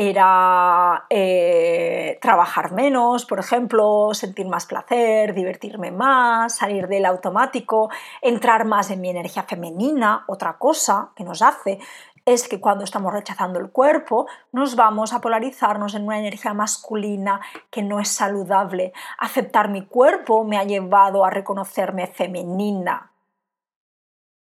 era 0.00 1.06
eh, 1.10 2.20
trabajar 2.22 2.70
menos, 2.70 3.24
por 3.24 3.40
ejemplo, 3.40 4.10
sentir 4.14 4.46
más 4.46 4.64
placer, 4.64 5.34
divertirme 5.34 5.90
más, 5.90 6.54
salir 6.54 6.86
del 6.86 7.04
automático, 7.04 7.90
entrar 8.22 8.64
más 8.64 8.92
en 8.92 9.00
mi 9.00 9.10
energía 9.10 9.42
femenina, 9.42 10.22
otra 10.28 10.56
cosa 10.56 11.10
que 11.16 11.24
nos 11.24 11.42
hace 11.42 11.80
es 12.24 12.46
que 12.46 12.60
cuando 12.60 12.84
estamos 12.84 13.12
rechazando 13.12 13.58
el 13.58 13.72
cuerpo 13.72 14.28
nos 14.52 14.76
vamos 14.76 15.12
a 15.12 15.20
polarizarnos 15.20 15.96
en 15.96 16.04
una 16.04 16.20
energía 16.20 16.54
masculina 16.54 17.40
que 17.68 17.82
no 17.82 17.98
es 17.98 18.08
saludable. 18.08 18.92
Aceptar 19.18 19.68
mi 19.68 19.84
cuerpo 19.84 20.44
me 20.44 20.58
ha 20.58 20.64
llevado 20.64 21.24
a 21.24 21.30
reconocerme 21.30 22.06
femenina, 22.06 23.10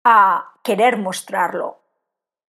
a 0.04 0.52
querer 0.62 0.98
mostrarlo. 0.98 1.78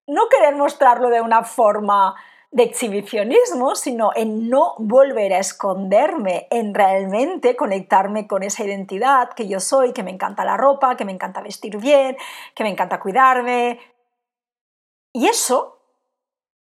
No 0.07 0.27
querer 0.27 0.57
mostrarlo 0.57 1.09
de 1.09 1.21
una 1.21 1.43
forma 1.43 2.15
de 2.57 2.63
exhibicionismo, 2.63 3.75
sino 3.75 4.09
en 4.15 4.49
no 4.49 4.73
volver 4.79 5.31
a 5.31 5.37
esconderme, 5.37 6.47
en 6.49 6.73
realmente 6.73 7.55
conectarme 7.55 8.25
con 8.25 8.41
esa 8.41 8.63
identidad 8.65 9.29
que 9.29 9.47
yo 9.47 9.59
soy, 9.59 9.93
que 9.93 10.01
me 10.01 10.09
encanta 10.09 10.43
la 10.43 10.57
ropa, 10.57 10.97
que 10.97 11.05
me 11.05 11.11
encanta 11.11 11.41
vestir 11.41 11.77
bien, 11.77 12.17
que 12.55 12.63
me 12.63 12.71
encanta 12.71 12.99
cuidarme, 12.99 13.79
y 15.13 15.27
eso 15.27 15.83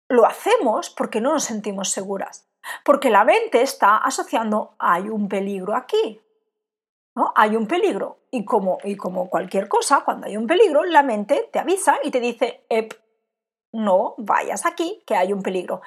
lo 0.09 0.27
hacemos 0.27 0.91
porque 0.91 1.21
no 1.21 1.33
nos 1.33 1.43
sentimos 1.43 1.91
seguras, 1.91 2.49
porque 2.85 3.11
la 3.11 3.25
mente 3.25 3.61
está 3.61 3.97
asociando 3.97 4.77
hay 4.79 5.09
un 5.09 5.29
peligro 5.29 5.75
aquí. 5.75 6.23
¿no? 7.17 7.33
Hay 7.35 7.57
un 7.57 7.67
peligro. 7.67 8.19
Y 8.31 8.45
como, 8.45 8.79
y 8.85 8.97
como 8.97 9.29
cualquier 9.29 9.67
cosa, 9.67 10.03
cuando 10.05 10.29
hay 10.29 10.37
un 10.37 10.47
peligro, 10.47 10.85
la 10.85 11.03
mente 11.03 11.49
te 11.53 11.59
avisa 11.59 11.99
y 12.05 12.13
te 12.13 12.21
dice, 12.21 12.65
Ep, 12.69 12.93
no 13.73 14.15
vayas 14.19 14.67
aquí, 14.67 15.03
que 15.07 15.17
hay 15.17 15.33
un 15.33 15.43
peligro. 15.43 15.83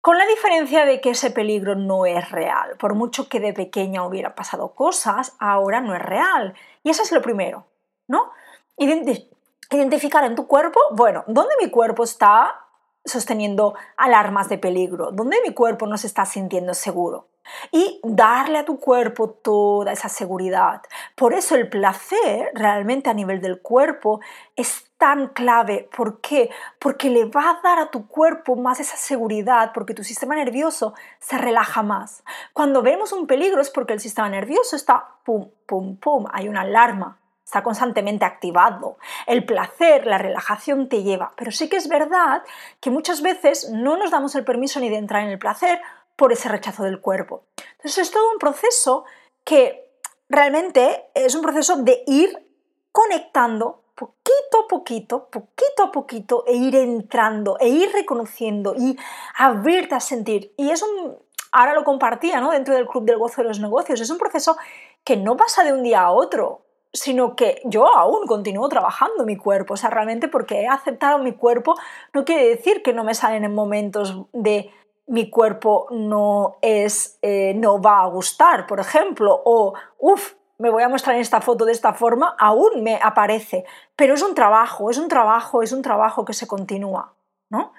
Con 0.00 0.16
la 0.16 0.26
diferencia 0.26 0.86
de 0.86 1.00
que 1.00 1.10
ese 1.10 1.30
peligro 1.30 1.74
no 1.74 2.06
es 2.06 2.30
real. 2.30 2.76
Por 2.78 2.94
mucho 2.94 3.28
que 3.28 3.38
de 3.38 3.52
pequeña 3.52 4.06
hubiera 4.06 4.34
pasado 4.34 4.74
cosas, 4.74 5.36
ahora 5.38 5.80
no 5.80 5.94
es 5.94 6.00
real. 6.00 6.54
Y 6.82 6.90
eso 6.90 7.02
es 7.02 7.12
lo 7.12 7.20
primero, 7.20 7.66
¿no? 8.08 8.32
identificar 8.78 10.24
en 10.24 10.34
tu 10.34 10.46
cuerpo, 10.46 10.80
bueno, 10.92 11.22
¿dónde 11.26 11.54
mi 11.60 11.70
cuerpo 11.70 12.02
está 12.02 12.66
sosteniendo 13.04 13.74
alarmas 13.96 14.48
de 14.48 14.56
peligro? 14.58 15.10
¿Dónde 15.12 15.36
mi 15.46 15.52
cuerpo 15.52 15.86
no 15.86 15.98
se 15.98 16.06
está 16.06 16.24
sintiendo 16.24 16.72
seguro? 16.72 17.29
Y 17.72 18.00
darle 18.02 18.58
a 18.58 18.64
tu 18.64 18.78
cuerpo 18.78 19.30
toda 19.30 19.92
esa 19.92 20.08
seguridad. 20.08 20.82
Por 21.16 21.34
eso 21.34 21.54
el 21.54 21.68
placer 21.68 22.50
realmente 22.54 23.10
a 23.10 23.14
nivel 23.14 23.40
del 23.40 23.60
cuerpo 23.60 24.20
es 24.56 24.90
tan 24.98 25.28
clave. 25.28 25.88
¿Por 25.96 26.20
qué? 26.20 26.50
Porque 26.78 27.08
le 27.08 27.24
va 27.24 27.50
a 27.50 27.60
dar 27.62 27.78
a 27.78 27.90
tu 27.90 28.06
cuerpo 28.06 28.54
más 28.54 28.80
esa 28.80 28.96
seguridad, 28.96 29.72
porque 29.72 29.94
tu 29.94 30.04
sistema 30.04 30.36
nervioso 30.36 30.94
se 31.18 31.38
relaja 31.38 31.82
más. 31.82 32.22
Cuando 32.52 32.82
vemos 32.82 33.12
un 33.12 33.26
peligro 33.26 33.60
es 33.60 33.70
porque 33.70 33.94
el 33.94 34.00
sistema 34.00 34.28
nervioso 34.28 34.76
está 34.76 35.16
pum, 35.24 35.48
pum, 35.66 35.96
pum, 35.96 36.26
hay 36.32 36.48
una 36.48 36.60
alarma 36.60 37.16
está 37.50 37.64
constantemente 37.64 38.24
activado. 38.24 38.96
El 39.26 39.44
placer, 39.44 40.06
la 40.06 40.18
relajación 40.18 40.88
te 40.88 41.02
lleva. 41.02 41.32
Pero 41.36 41.50
sí 41.50 41.68
que 41.68 41.78
es 41.78 41.88
verdad 41.88 42.44
que 42.78 42.90
muchas 42.90 43.22
veces 43.22 43.70
no 43.72 43.96
nos 43.96 44.12
damos 44.12 44.36
el 44.36 44.44
permiso 44.44 44.78
ni 44.78 44.88
de 44.88 44.98
entrar 44.98 45.24
en 45.24 45.30
el 45.30 45.38
placer 45.40 45.80
por 46.20 46.34
ese 46.34 46.50
rechazo 46.50 46.84
del 46.84 47.00
cuerpo. 47.00 47.44
Entonces 47.78 47.96
es 47.96 48.10
todo 48.10 48.30
un 48.30 48.38
proceso 48.38 49.04
que 49.42 49.90
realmente 50.28 51.06
es 51.14 51.34
un 51.34 51.40
proceso 51.40 51.76
de 51.76 52.04
ir 52.06 52.46
conectando 52.92 53.84
poquito 53.94 54.64
a 54.64 54.68
poquito, 54.68 55.30
poquito 55.30 55.82
a 55.82 55.90
poquito, 55.90 56.44
e 56.46 56.56
ir 56.56 56.76
entrando, 56.76 57.56
e 57.58 57.70
ir 57.70 57.90
reconociendo, 57.92 58.74
y 58.76 58.98
abrirte 59.38 59.94
a 59.94 60.00
sentir. 60.00 60.52
Y 60.58 60.68
es 60.70 60.82
un, 60.82 61.16
ahora 61.52 61.72
lo 61.72 61.84
compartía 61.84 62.38
¿no? 62.42 62.50
dentro 62.50 62.74
del 62.74 62.86
Club 62.86 63.06
del 63.06 63.16
Gozo 63.16 63.40
de 63.40 63.48
los 63.48 63.58
Negocios, 63.58 63.98
es 63.98 64.10
un 64.10 64.18
proceso 64.18 64.58
que 65.04 65.16
no 65.16 65.38
pasa 65.38 65.64
de 65.64 65.72
un 65.72 65.82
día 65.82 66.02
a 66.02 66.10
otro 66.10 66.66
sino 66.92 67.36
que 67.36 67.62
yo 67.64 67.86
aún 67.86 68.26
continúo 68.26 68.68
trabajando 68.68 69.24
mi 69.24 69.36
cuerpo, 69.36 69.74
o 69.74 69.76
sea, 69.76 69.90
realmente 69.90 70.26
porque 70.26 70.62
he 70.62 70.66
aceptado 70.66 71.20
mi 71.20 71.32
cuerpo 71.32 71.76
no 72.12 72.24
quiere 72.24 72.48
decir 72.48 72.82
que 72.82 72.92
no 72.92 73.04
me 73.04 73.14
salen 73.14 73.44
en 73.44 73.54
momentos 73.54 74.26
de 74.32 74.72
mi 75.10 75.28
cuerpo 75.28 75.86
no 75.90 76.56
es, 76.62 77.18
eh, 77.22 77.52
no 77.54 77.80
va 77.80 78.02
a 78.02 78.06
gustar, 78.06 78.66
por 78.66 78.80
ejemplo, 78.80 79.42
o 79.44 79.74
uff, 79.98 80.34
me 80.58 80.70
voy 80.70 80.82
a 80.82 80.88
mostrar 80.88 81.16
en 81.16 81.22
esta 81.22 81.40
foto 81.40 81.64
de 81.64 81.72
esta 81.72 81.94
forma, 81.94 82.34
aún 82.38 82.82
me 82.82 82.98
aparece, 83.02 83.64
pero 83.96 84.14
es 84.14 84.22
un 84.22 84.34
trabajo, 84.34 84.90
es 84.90 84.98
un 84.98 85.08
trabajo, 85.08 85.62
es 85.62 85.72
un 85.72 85.82
trabajo 85.82 86.24
que 86.24 86.32
se 86.32 86.46
continúa, 86.46 87.14
¿no? 87.50 87.72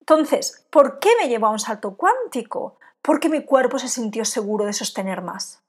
Entonces, 0.00 0.66
¿por 0.70 0.98
qué 0.98 1.10
me 1.20 1.28
lleva 1.28 1.48
a 1.48 1.52
un 1.52 1.58
salto 1.58 1.96
cuántico? 1.96 2.78
Porque 3.02 3.28
mi 3.28 3.44
cuerpo 3.44 3.78
se 3.78 3.88
sintió 3.88 4.24
seguro 4.24 4.64
de 4.64 4.72
sostener 4.72 5.22
más 5.22 5.66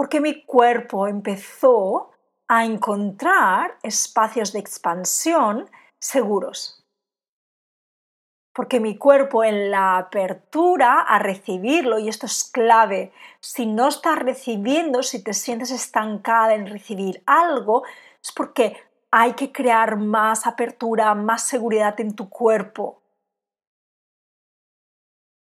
porque 0.00 0.20
mi 0.20 0.44
cuerpo 0.44 1.06
empezó 1.06 2.10
a 2.48 2.64
encontrar 2.64 3.78
espacios 3.82 4.52
de 4.52 4.58
expansión 4.58 5.70
seguros. 5.98 6.79
Porque 8.60 8.78
mi 8.78 8.98
cuerpo 8.98 9.42
en 9.42 9.70
la 9.70 9.96
apertura 9.96 11.00
a 11.00 11.18
recibirlo, 11.18 11.98
y 11.98 12.10
esto 12.10 12.26
es 12.26 12.44
clave, 12.44 13.10
si 13.40 13.64
no 13.64 13.88
estás 13.88 14.18
recibiendo, 14.18 15.02
si 15.02 15.24
te 15.24 15.32
sientes 15.32 15.70
estancada 15.70 16.52
en 16.52 16.66
recibir 16.66 17.22
algo, 17.24 17.84
es 18.22 18.32
porque 18.32 18.76
hay 19.10 19.32
que 19.32 19.50
crear 19.50 19.96
más 19.96 20.46
apertura, 20.46 21.14
más 21.14 21.44
seguridad 21.44 21.98
en 22.00 22.14
tu 22.14 22.28
cuerpo. 22.28 23.00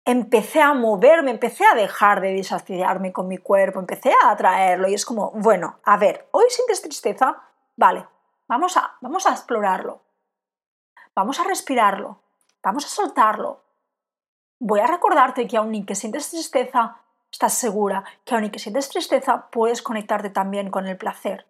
Empecé 0.05 0.61
a 0.61 0.75
moverme, 0.75 1.31
empecé 1.31 1.65
a 1.65 1.73
dejar 1.73 2.21
de 2.21 2.33
disasociarme 2.33 3.11
con 3.13 3.27
mi 3.27 3.39
cuerpo, 3.39 3.79
empecé 3.79 4.13
a 4.23 4.29
atraerlo 4.29 4.87
y 4.89 4.93
es 4.93 5.07
como, 5.07 5.31
bueno, 5.31 5.79
a 5.85 5.97
ver, 5.97 6.27
hoy 6.33 6.45
sientes 6.49 6.83
tristeza, 6.83 7.41
vale, 7.75 8.05
vamos 8.47 8.77
a, 8.77 8.95
vamos 9.01 9.25
a 9.25 9.31
explorarlo, 9.31 10.03
vamos 11.15 11.39
a 11.39 11.45
respirarlo, 11.45 12.21
vamos 12.67 12.85
a 12.85 12.89
soltarlo. 12.89 13.61
Voy 14.59 14.79
a 14.79 14.87
recordarte 14.87 15.47
que 15.47 15.57
aun 15.57 15.85
que 15.85 15.95
sientes 15.95 16.29
tristeza, 16.29 16.97
estás 17.31 17.53
segura 17.53 18.03
que 18.25 18.35
aun 18.35 18.49
que 18.49 18.59
sientes 18.59 18.89
tristeza, 18.89 19.47
puedes 19.51 19.81
conectarte 19.81 20.29
también 20.29 20.69
con 20.69 20.87
el 20.87 20.97
placer. 20.97 21.45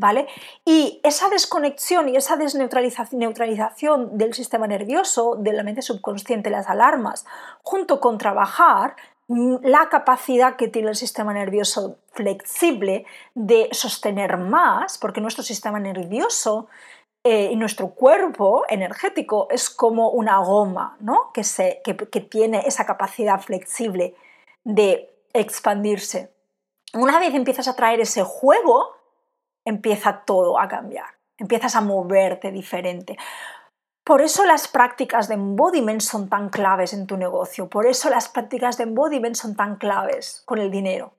¿vale? 0.00 0.26
Y 0.64 0.98
esa 1.02 1.28
desconexión 1.28 2.08
y 2.08 2.16
esa 2.16 2.36
desneutralización 2.36 4.16
del 4.16 4.32
sistema 4.32 4.66
nervioso, 4.66 5.36
de 5.36 5.52
la 5.52 5.62
mente 5.62 5.82
subconsciente, 5.82 6.48
las 6.48 6.68
alarmas, 6.68 7.26
junto 7.62 8.00
con 8.00 8.16
trabajar 8.16 8.96
mm, 9.28 9.56
la 9.62 9.90
capacidad 9.90 10.56
que 10.56 10.68
tiene 10.68 10.88
el 10.88 10.96
sistema 10.96 11.34
nervioso 11.34 11.98
flexible 12.12 13.04
de 13.34 13.68
sostener 13.72 14.38
más, 14.38 14.96
porque 14.96 15.20
nuestro 15.20 15.44
sistema 15.44 15.78
nervioso 15.78 16.68
eh, 17.22 17.50
y 17.52 17.56
nuestro 17.56 17.90
cuerpo 17.90 18.64
energético 18.68 19.48
es 19.50 19.68
como 19.68 20.10
una 20.10 20.38
goma, 20.38 20.96
¿no? 21.00 21.30
que, 21.34 21.44
se, 21.44 21.82
que 21.84 22.20
tiene 22.20 22.62
esa 22.66 22.86
capacidad 22.86 23.40
flexible 23.40 24.14
de 24.64 25.10
expandirse. 25.32 26.32
Una 26.94 27.20
vez 27.20 27.34
empiezas 27.34 27.68
a 27.68 27.76
traer 27.76 28.00
ese 28.00 28.22
juego, 28.22 28.96
empieza 29.64 30.22
todo 30.24 30.58
a 30.58 30.68
cambiar, 30.68 31.06
empiezas 31.38 31.76
a 31.76 31.80
moverte 31.80 32.50
diferente. 32.50 33.16
Por 34.04 34.22
eso 34.22 34.44
las 34.44 34.66
prácticas 34.66 35.28
de 35.28 35.34
embodiment 35.34 36.00
son 36.00 36.28
tan 36.28 36.48
claves 36.48 36.92
en 36.92 37.06
tu 37.06 37.16
negocio, 37.16 37.68
por 37.68 37.86
eso 37.86 38.10
las 38.10 38.28
prácticas 38.28 38.76
de 38.76 38.84
embodiment 38.84 39.36
son 39.36 39.54
tan 39.54 39.76
claves 39.76 40.42
con 40.46 40.58
el 40.58 40.70
dinero, 40.70 41.12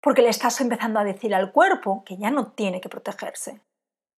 porque 0.00 0.22
le 0.22 0.28
estás 0.28 0.60
empezando 0.60 1.00
a 1.00 1.04
decir 1.04 1.34
al 1.34 1.50
cuerpo 1.52 2.04
que 2.04 2.16
ya 2.16 2.30
no 2.30 2.52
tiene 2.52 2.80
que 2.80 2.88
protegerse, 2.88 3.60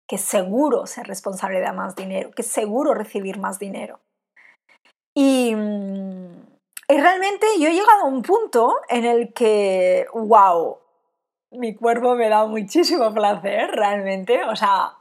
que 0.07 0.17
seguro 0.17 0.85
ser 0.85 1.07
responsable 1.07 1.59
de 1.59 1.71
más 1.71 1.95
dinero, 1.95 2.31
que 2.31 2.43
seguro 2.43 2.93
recibir 2.93 3.39
más 3.39 3.59
dinero. 3.59 3.99
Y, 5.15 5.49
y 5.51 6.97
realmente 7.01 7.47
yo 7.59 7.67
he 7.67 7.73
llegado 7.73 8.03
a 8.03 8.05
un 8.05 8.21
punto 8.21 8.75
en 8.87 9.03
el 9.03 9.33
que, 9.33 10.05
wow, 10.13 10.77
mi 11.51 11.75
cuerpo 11.75 12.15
me 12.15 12.29
da 12.29 12.45
muchísimo 12.45 13.13
placer, 13.13 13.71
realmente. 13.71 14.43
O 14.43 14.55
sea. 14.55 14.93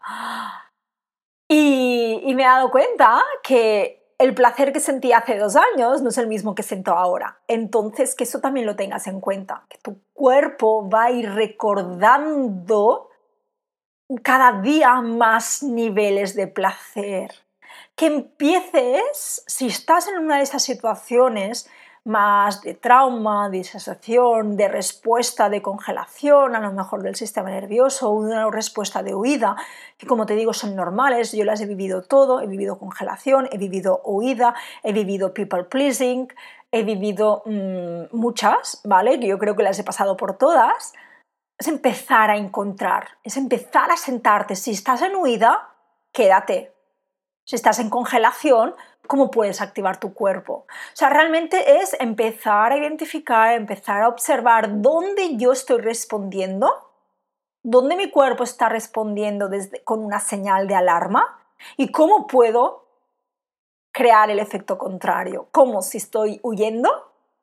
Y, 1.48 2.22
y, 2.24 2.34
me 2.34 2.42
he 2.42 2.46
dado 2.46 2.70
cuenta 2.70 3.22
que 3.42 4.02
el 4.18 4.34
placer 4.34 4.72
que 4.72 4.80
sentí 4.80 5.12
hace 5.12 5.38
dos 5.38 5.54
años 5.54 6.02
no 6.02 6.08
es 6.08 6.18
el 6.18 6.26
mismo 6.26 6.54
que 6.54 6.64
siento 6.64 6.92
ahora. 6.92 7.38
Entonces, 7.46 8.16
que 8.16 8.24
eso 8.24 8.40
también 8.40 8.66
lo 8.66 8.74
tengas 8.74 9.06
en 9.06 9.20
cuenta. 9.20 9.64
Que 9.68 9.78
tu 9.78 10.00
cuerpo 10.12 10.88
va 10.88 11.04
a 11.04 11.10
ir 11.12 11.30
recordando 11.30 13.10
cada 14.22 14.60
día 14.60 15.00
más 15.00 15.62
niveles 15.62 16.34
de 16.34 16.46
placer. 16.46 17.32
que 17.96 18.06
empieces, 18.06 19.42
si 19.46 19.68
estás 19.68 20.06
en 20.06 20.18
una 20.18 20.36
de 20.36 20.42
esas 20.42 20.62
situaciones 20.62 21.66
más 22.04 22.60
de 22.60 22.74
trauma, 22.74 23.48
de 23.48 23.58
disociación, 23.58 24.56
de 24.56 24.68
respuesta 24.68 25.48
de 25.48 25.60
congelación, 25.62 26.54
a 26.54 26.60
lo 26.60 26.72
mejor 26.72 27.02
del 27.02 27.16
sistema 27.16 27.50
nervioso, 27.50 28.10
una 28.10 28.48
respuesta 28.50 29.02
de 29.02 29.14
huida, 29.14 29.56
que 29.98 30.06
como 30.06 30.26
te 30.26 30.34
digo 30.34 30.52
son 30.52 30.76
normales, 30.76 31.32
yo 31.32 31.44
las 31.44 31.60
he 31.62 31.66
vivido 31.66 32.02
todo, 32.02 32.40
he 32.40 32.46
vivido 32.46 32.78
congelación, 32.78 33.48
he 33.50 33.58
vivido 33.58 34.02
huida, 34.04 34.54
he 34.84 34.92
vivido 34.92 35.34
people 35.34 35.64
pleasing, 35.64 36.28
he 36.70 36.84
vivido 36.84 37.42
mm, 37.46 38.16
muchas, 38.16 38.80
¿vale? 38.84 39.18
Yo 39.18 39.38
creo 39.38 39.56
que 39.56 39.64
las 39.64 39.78
he 39.78 39.84
pasado 39.84 40.16
por 40.16 40.36
todas. 40.36 40.92
Es 41.58 41.68
empezar 41.68 42.30
a 42.30 42.36
encontrar, 42.36 43.08
es 43.22 43.36
empezar 43.36 43.90
a 43.90 43.96
sentarte. 43.96 44.56
Si 44.56 44.72
estás 44.72 45.02
en 45.02 45.16
huida, 45.16 45.74
quédate. 46.12 46.74
Si 47.44 47.56
estás 47.56 47.78
en 47.78 47.90
congelación, 47.90 48.74
¿cómo 49.06 49.30
puedes 49.30 49.60
activar 49.60 49.98
tu 49.98 50.12
cuerpo? 50.12 50.66
O 50.68 50.96
sea, 50.96 51.08
realmente 51.08 51.80
es 51.80 51.96
empezar 52.00 52.72
a 52.72 52.76
identificar, 52.76 53.54
empezar 53.54 54.02
a 54.02 54.08
observar 54.08 54.82
dónde 54.82 55.36
yo 55.36 55.52
estoy 55.52 55.80
respondiendo, 55.80 56.92
dónde 57.62 57.96
mi 57.96 58.10
cuerpo 58.10 58.44
está 58.44 58.68
respondiendo 58.68 59.48
desde, 59.48 59.82
con 59.84 60.04
una 60.04 60.20
señal 60.20 60.66
de 60.66 60.74
alarma 60.74 61.38
y 61.76 61.90
cómo 61.92 62.26
puedo 62.26 62.86
crear 63.92 64.28
el 64.30 64.40
efecto 64.40 64.76
contrario. 64.76 65.48
Como 65.52 65.82
si 65.82 65.98
estoy 65.98 66.40
huyendo, 66.42 66.90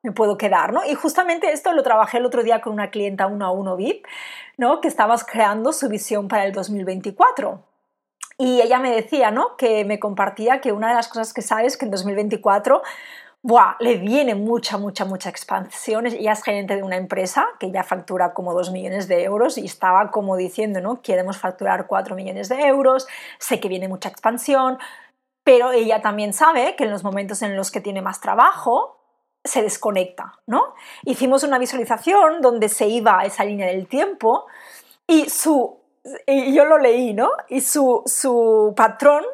me 0.04 0.12
puedo 0.12 0.36
quedar, 0.36 0.72
¿no? 0.72 0.84
Y 0.84 0.94
justamente 0.94 1.50
esto 1.50 1.72
lo 1.72 1.82
trabajé 1.82 2.18
el 2.18 2.26
otro 2.26 2.44
día 2.44 2.60
con 2.60 2.74
una 2.74 2.90
clienta 2.90 3.26
uno 3.26 3.46
a 3.46 3.50
uno 3.50 3.74
VIP, 3.74 4.06
¿no? 4.58 4.82
Que 4.82 4.88
estabas 4.88 5.24
creando 5.24 5.72
su 5.72 5.88
visión 5.88 6.28
para 6.28 6.44
el 6.44 6.52
2024. 6.52 7.64
Y 8.36 8.60
ella 8.60 8.78
me 8.78 8.90
decía, 8.90 9.30
¿no? 9.30 9.56
Que 9.56 9.84
me 9.86 9.98
compartía 9.98 10.60
que 10.60 10.72
una 10.72 10.88
de 10.88 10.94
las 10.94 11.08
cosas 11.08 11.32
que 11.32 11.40
sabes 11.40 11.78
que 11.78 11.86
en 11.86 11.90
2024 11.90 12.82
Buah, 13.46 13.76
le 13.80 13.96
viene 13.96 14.34
mucha, 14.34 14.78
mucha, 14.78 15.04
mucha 15.04 15.28
expansión. 15.28 16.06
Ella 16.06 16.32
es 16.32 16.42
gerente 16.42 16.76
de 16.76 16.82
una 16.82 16.96
empresa 16.96 17.46
que 17.60 17.70
ya 17.70 17.82
factura 17.82 18.32
como 18.32 18.54
2 18.54 18.72
millones 18.72 19.06
de 19.06 19.22
euros 19.22 19.58
y 19.58 19.66
estaba 19.66 20.10
como 20.10 20.36
diciendo, 20.36 20.80
¿no? 20.80 21.02
Queremos 21.02 21.36
facturar 21.36 21.86
4 21.86 22.14
millones 22.16 22.48
de 22.48 22.62
euros, 22.62 23.06
sé 23.38 23.60
que 23.60 23.68
viene 23.68 23.86
mucha 23.86 24.08
expansión, 24.08 24.78
pero 25.44 25.72
ella 25.72 26.00
también 26.00 26.32
sabe 26.32 26.74
que 26.74 26.84
en 26.84 26.90
los 26.90 27.04
momentos 27.04 27.42
en 27.42 27.54
los 27.54 27.70
que 27.70 27.82
tiene 27.82 28.00
más 28.00 28.22
trabajo, 28.22 29.03
se 29.44 29.62
desconecta, 29.62 30.38
¿no? 30.46 30.74
Hicimos 31.04 31.42
una 31.42 31.58
visualización 31.58 32.40
donde 32.40 32.68
se 32.68 32.86
iba 32.86 33.20
a 33.20 33.26
esa 33.26 33.44
línea 33.44 33.66
del 33.66 33.86
tiempo 33.86 34.46
y 35.06 35.28
su, 35.28 35.78
y 36.26 36.54
yo 36.54 36.64
lo 36.64 36.78
leí, 36.78 37.12
¿no? 37.12 37.30
Y 37.48 37.60
su, 37.60 38.02
su 38.06 38.72
patrón 38.76 39.24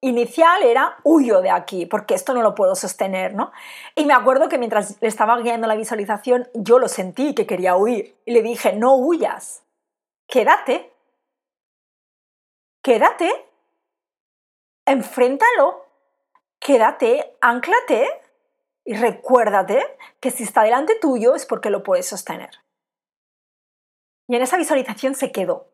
inicial 0.00 0.62
era 0.62 0.96
huyo 1.04 1.40
de 1.40 1.50
aquí, 1.50 1.86
porque 1.86 2.14
esto 2.14 2.34
no 2.34 2.42
lo 2.42 2.54
puedo 2.54 2.74
sostener, 2.74 3.34
¿no? 3.34 3.52
Y 3.94 4.04
me 4.04 4.14
acuerdo 4.14 4.48
que 4.48 4.58
mientras 4.58 5.00
le 5.00 5.08
estaba 5.08 5.38
guiando 5.40 5.66
la 5.66 5.76
visualización, 5.76 6.48
yo 6.54 6.78
lo 6.78 6.88
sentí 6.88 7.34
que 7.34 7.46
quería 7.46 7.76
huir. 7.76 8.16
Y 8.24 8.32
le 8.32 8.42
dije, 8.42 8.72
no 8.72 8.96
huyas, 8.96 9.62
quédate, 10.26 10.92
quédate 12.82 13.46
enfréntalo, 14.86 15.84
quédate, 16.60 17.36
anclate 17.40 18.08
y 18.86 18.94
recuérdate 18.94 19.84
que 20.20 20.30
si 20.30 20.44
está 20.44 20.62
delante 20.62 20.94
tuyo 21.00 21.34
es 21.34 21.44
porque 21.44 21.70
lo 21.70 21.82
puedes 21.82 22.08
sostener. 22.08 22.50
Y 24.28 24.36
en 24.36 24.42
esa 24.42 24.56
visualización 24.56 25.14
se 25.14 25.30
quedó. 25.30 25.68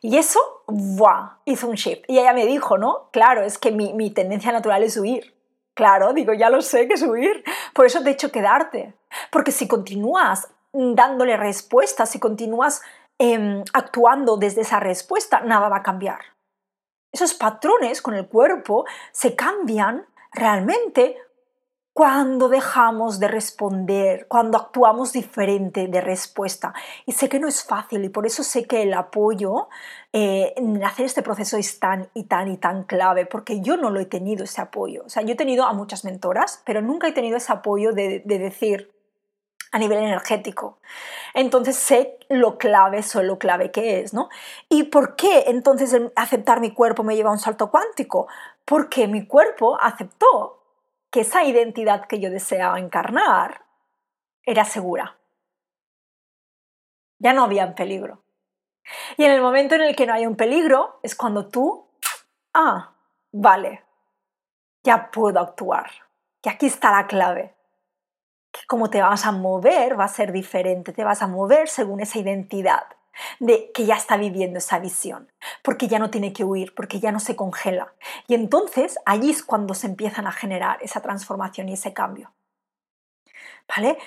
Y 0.00 0.18
eso, 0.18 0.40
¡buah! 0.66 1.38
hizo 1.44 1.68
un 1.68 1.76
shift. 1.76 2.04
Y 2.08 2.18
ella 2.18 2.32
me 2.32 2.46
dijo, 2.46 2.76
¿no? 2.76 3.10
Claro, 3.12 3.42
es 3.42 3.58
que 3.58 3.70
mi, 3.70 3.92
mi 3.92 4.10
tendencia 4.10 4.50
natural 4.50 4.82
es 4.82 4.96
huir. 4.96 5.34
Claro, 5.74 6.12
digo, 6.12 6.32
ya 6.32 6.50
lo 6.50 6.60
sé 6.60 6.88
que 6.88 6.94
es 6.94 7.02
huir. 7.02 7.44
Por 7.72 7.86
eso 7.86 8.02
te 8.02 8.10
he 8.10 8.12
hecho 8.12 8.32
quedarte. 8.32 8.94
Porque 9.30 9.52
si 9.52 9.68
continúas 9.68 10.48
dándole 10.72 11.36
respuestas, 11.36 12.10
si 12.10 12.18
continúas 12.18 12.82
em, 13.18 13.62
actuando 13.72 14.36
desde 14.36 14.62
esa 14.62 14.80
respuesta, 14.80 15.40
nada 15.40 15.68
va 15.68 15.78
a 15.78 15.82
cambiar 15.82 16.34
esos 17.14 17.32
patrones 17.32 18.02
con 18.02 18.14
el 18.14 18.26
cuerpo 18.26 18.84
se 19.12 19.36
cambian 19.36 20.04
realmente 20.32 21.16
cuando 21.94 22.48
dejamos 22.48 23.20
de 23.20 23.28
responder, 23.28 24.26
cuando 24.26 24.58
actuamos 24.58 25.12
diferente 25.12 25.86
de 25.86 26.00
respuesta. 26.00 26.74
Y 27.06 27.12
sé 27.12 27.28
que 27.28 27.38
no 27.38 27.46
es 27.46 27.62
fácil 27.62 28.04
y 28.04 28.08
por 28.08 28.26
eso 28.26 28.42
sé 28.42 28.66
que 28.66 28.82
el 28.82 28.92
apoyo 28.92 29.68
eh, 30.12 30.54
en 30.56 30.82
hacer 30.82 31.06
este 31.06 31.22
proceso 31.22 31.56
es 31.56 31.78
tan 31.78 32.10
y 32.12 32.24
tan 32.24 32.48
y 32.48 32.56
tan 32.56 32.82
clave, 32.82 33.26
porque 33.26 33.60
yo 33.60 33.76
no 33.76 33.90
lo 33.90 34.00
he 34.00 34.06
tenido 34.06 34.42
ese 34.42 34.60
apoyo. 34.60 35.04
O 35.06 35.08
sea, 35.08 35.22
yo 35.22 35.34
he 35.34 35.36
tenido 35.36 35.64
a 35.66 35.72
muchas 35.72 36.04
mentoras, 36.04 36.60
pero 36.66 36.82
nunca 36.82 37.06
he 37.06 37.12
tenido 37.12 37.36
ese 37.36 37.52
apoyo 37.52 37.92
de, 37.92 38.22
de 38.24 38.38
decir, 38.40 38.92
a 39.70 39.78
nivel 39.78 39.98
energético. 39.98 40.78
Entonces 41.32 41.76
sé 41.76 42.18
lo 42.28 42.58
clave, 42.58 43.04
soy 43.04 43.24
lo 43.24 43.38
clave 43.38 43.70
que 43.70 44.00
es, 44.00 44.12
¿no? 44.12 44.30
¿Y 44.68 44.84
por 44.84 45.14
qué 45.14 45.44
entonces 45.46 45.96
aceptar 46.16 46.60
mi 46.60 46.72
cuerpo 46.72 47.04
me 47.04 47.14
lleva 47.14 47.30
a 47.30 47.34
un 47.34 47.38
salto 47.38 47.70
cuántico? 47.70 48.26
Porque 48.64 49.06
mi 49.06 49.26
cuerpo 49.26 49.78
aceptó 49.80 50.63
que 51.14 51.20
esa 51.20 51.44
identidad 51.44 52.08
que 52.08 52.18
yo 52.18 52.28
deseaba 52.28 52.80
encarnar 52.80 53.64
era 54.44 54.64
segura. 54.64 55.16
Ya 57.20 57.32
no 57.32 57.44
había 57.44 57.72
peligro. 57.76 58.24
Y 59.16 59.22
en 59.22 59.30
el 59.30 59.40
momento 59.40 59.76
en 59.76 59.82
el 59.82 59.94
que 59.94 60.06
no 60.06 60.14
hay 60.14 60.26
un 60.26 60.34
peligro 60.34 60.98
es 61.04 61.14
cuando 61.14 61.46
tú, 61.46 61.88
ah, 62.52 62.96
vale, 63.30 63.84
ya 64.82 65.12
puedo 65.12 65.38
actuar. 65.38 65.88
Y 66.42 66.48
aquí 66.48 66.66
está 66.66 66.90
la 66.90 67.06
clave 67.06 67.54
que 68.50 68.66
cómo 68.66 68.90
te 68.90 69.00
vas 69.00 69.24
a 69.24 69.30
mover 69.30 69.96
va 69.96 70.06
a 70.06 70.08
ser 70.08 70.32
diferente, 70.32 70.92
te 70.92 71.04
vas 71.04 71.22
a 71.22 71.28
mover 71.28 71.68
según 71.68 72.00
esa 72.00 72.18
identidad 72.18 72.88
de 73.40 73.70
que 73.72 73.86
ya 73.86 73.96
está 73.96 74.16
viviendo 74.16 74.58
esa 74.58 74.78
visión, 74.78 75.30
porque 75.62 75.88
ya 75.88 75.98
no 75.98 76.10
tiene 76.10 76.32
que 76.32 76.44
huir, 76.44 76.74
porque 76.74 77.00
ya 77.00 77.12
no 77.12 77.20
se 77.20 77.36
congela. 77.36 77.94
Y 78.26 78.34
entonces 78.34 78.98
allí 79.06 79.30
es 79.30 79.42
cuando 79.42 79.74
se 79.74 79.86
empiezan 79.86 80.26
a 80.26 80.32
generar 80.32 80.78
esa 80.82 81.00
transformación 81.00 81.68
y 81.68 81.74
ese 81.74 81.92
cambio. 81.92 82.32
¿Vale? 83.68 83.98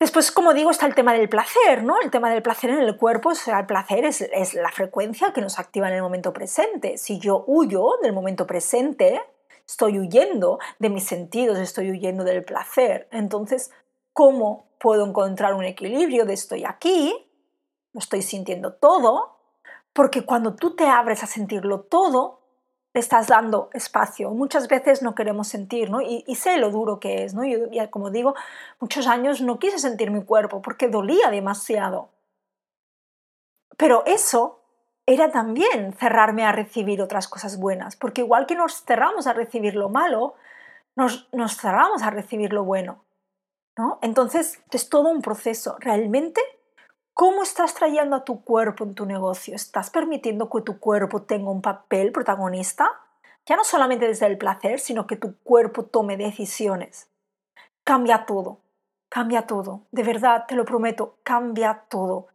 Después, 0.00 0.32
como 0.32 0.52
digo, 0.52 0.70
está 0.70 0.86
el 0.86 0.94
tema 0.94 1.12
del 1.12 1.28
placer, 1.28 1.84
¿no? 1.84 2.00
El 2.00 2.10
tema 2.10 2.28
del 2.28 2.42
placer 2.42 2.70
en 2.70 2.80
el 2.80 2.96
cuerpo, 2.96 3.30
o 3.30 3.34
sea, 3.34 3.60
el 3.60 3.66
placer 3.66 4.04
es, 4.04 4.20
es 4.20 4.54
la 4.54 4.70
frecuencia 4.70 5.32
que 5.32 5.40
nos 5.40 5.58
activa 5.58 5.88
en 5.88 5.94
el 5.94 6.02
momento 6.02 6.32
presente. 6.32 6.98
Si 6.98 7.18
yo 7.18 7.44
huyo 7.46 7.98
del 8.02 8.12
momento 8.12 8.46
presente, 8.46 9.22
estoy 9.66 9.98
huyendo 9.98 10.58
de 10.78 10.90
mis 10.90 11.04
sentidos, 11.04 11.58
estoy 11.58 11.90
huyendo 11.90 12.24
del 12.24 12.44
placer. 12.44 13.08
Entonces, 13.12 13.70
¿cómo 14.12 14.66
puedo 14.78 15.06
encontrar 15.06 15.54
un 15.54 15.64
equilibrio 15.64 16.26
de 16.26 16.34
estoy 16.34 16.64
aquí, 16.64 17.14
lo 17.94 18.00
estoy 18.00 18.20
sintiendo 18.20 18.74
todo? 18.74 19.38
Porque 19.94 20.26
cuando 20.26 20.54
tú 20.54 20.76
te 20.76 20.86
abres 20.86 21.22
a 21.22 21.26
sentirlo 21.26 21.80
todo, 21.82 22.40
le 22.92 23.00
estás 23.00 23.28
dando 23.28 23.70
espacio. 23.72 24.30
Muchas 24.30 24.68
veces 24.68 25.02
no 25.02 25.14
queremos 25.14 25.48
sentir, 25.48 25.90
¿no? 25.90 26.00
Y, 26.00 26.22
sé 26.34 26.58
lo 26.58 26.70
duro 26.70 27.00
que 27.00 27.24
es, 27.24 27.34
¿no? 27.34 27.44
Yo, 27.44 27.68
como 27.90 28.10
digo, 28.10 28.34
muchos 28.80 29.06
años 29.06 29.40
no 29.40 29.58
quise 29.58 29.78
sentir 29.78 30.10
mi 30.10 30.22
cuerpo 30.24 30.60
porque 30.60 30.88
dolía 30.88 31.30
demasiado. 31.30 32.10
Pero 33.76 34.04
eso 34.06 34.60
era 35.06 35.30
también 35.30 35.92
cerrarme 35.94 36.44
a 36.44 36.52
recibir 36.52 37.02
otras 37.02 37.28
cosas 37.28 37.58
buenas, 37.58 37.96
porque 37.96 38.22
igual 38.22 38.46
que 38.46 38.54
nos 38.54 38.84
cerramos 38.84 39.26
a 39.26 39.32
recibir 39.32 39.74
lo 39.74 39.88
malo, 39.88 40.34
nos, 40.96 41.28
nos 41.32 41.56
cerramos 41.56 42.02
a 42.02 42.10
recibir 42.10 42.52
lo 42.52 42.64
bueno. 42.64 43.04
¿no? 43.76 43.98
Entonces, 44.02 44.62
es 44.70 44.88
todo 44.88 45.10
un 45.10 45.20
proceso. 45.20 45.76
Realmente, 45.80 46.40
¿cómo 47.14 47.44
estás 47.44 47.74
trayendo 47.74 48.16
a 48.16 48.24
tu 48.24 48.42
cuerpo 48.44 48.84
en 48.84 48.94
tu 48.94 49.06
negocio? 49.06 49.54
¿Estás 49.54 49.90
permitiendo 49.90 50.50
que 50.50 50.60
tu 50.60 50.78
cuerpo 50.78 51.22
tenga 51.22 51.50
un 51.50 51.62
papel 51.62 52.12
protagonista? 52.12 52.90
Ya 53.46 53.56
no 53.56 53.64
solamente 53.64 54.06
desde 54.06 54.26
el 54.26 54.36
placer, 54.36 54.80
sino 54.80 55.06
que 55.06 55.16
tu 55.16 55.38
cuerpo 55.38 55.84
tome 55.84 56.16
decisiones. 56.16 57.08
Cambia 57.84 58.26
todo, 58.26 58.60
cambia 59.08 59.46
todo. 59.46 59.82
De 59.92 60.02
verdad, 60.02 60.44
te 60.48 60.56
lo 60.56 60.64
prometo, 60.64 61.18
cambia 61.22 61.84
todo. 61.88 62.28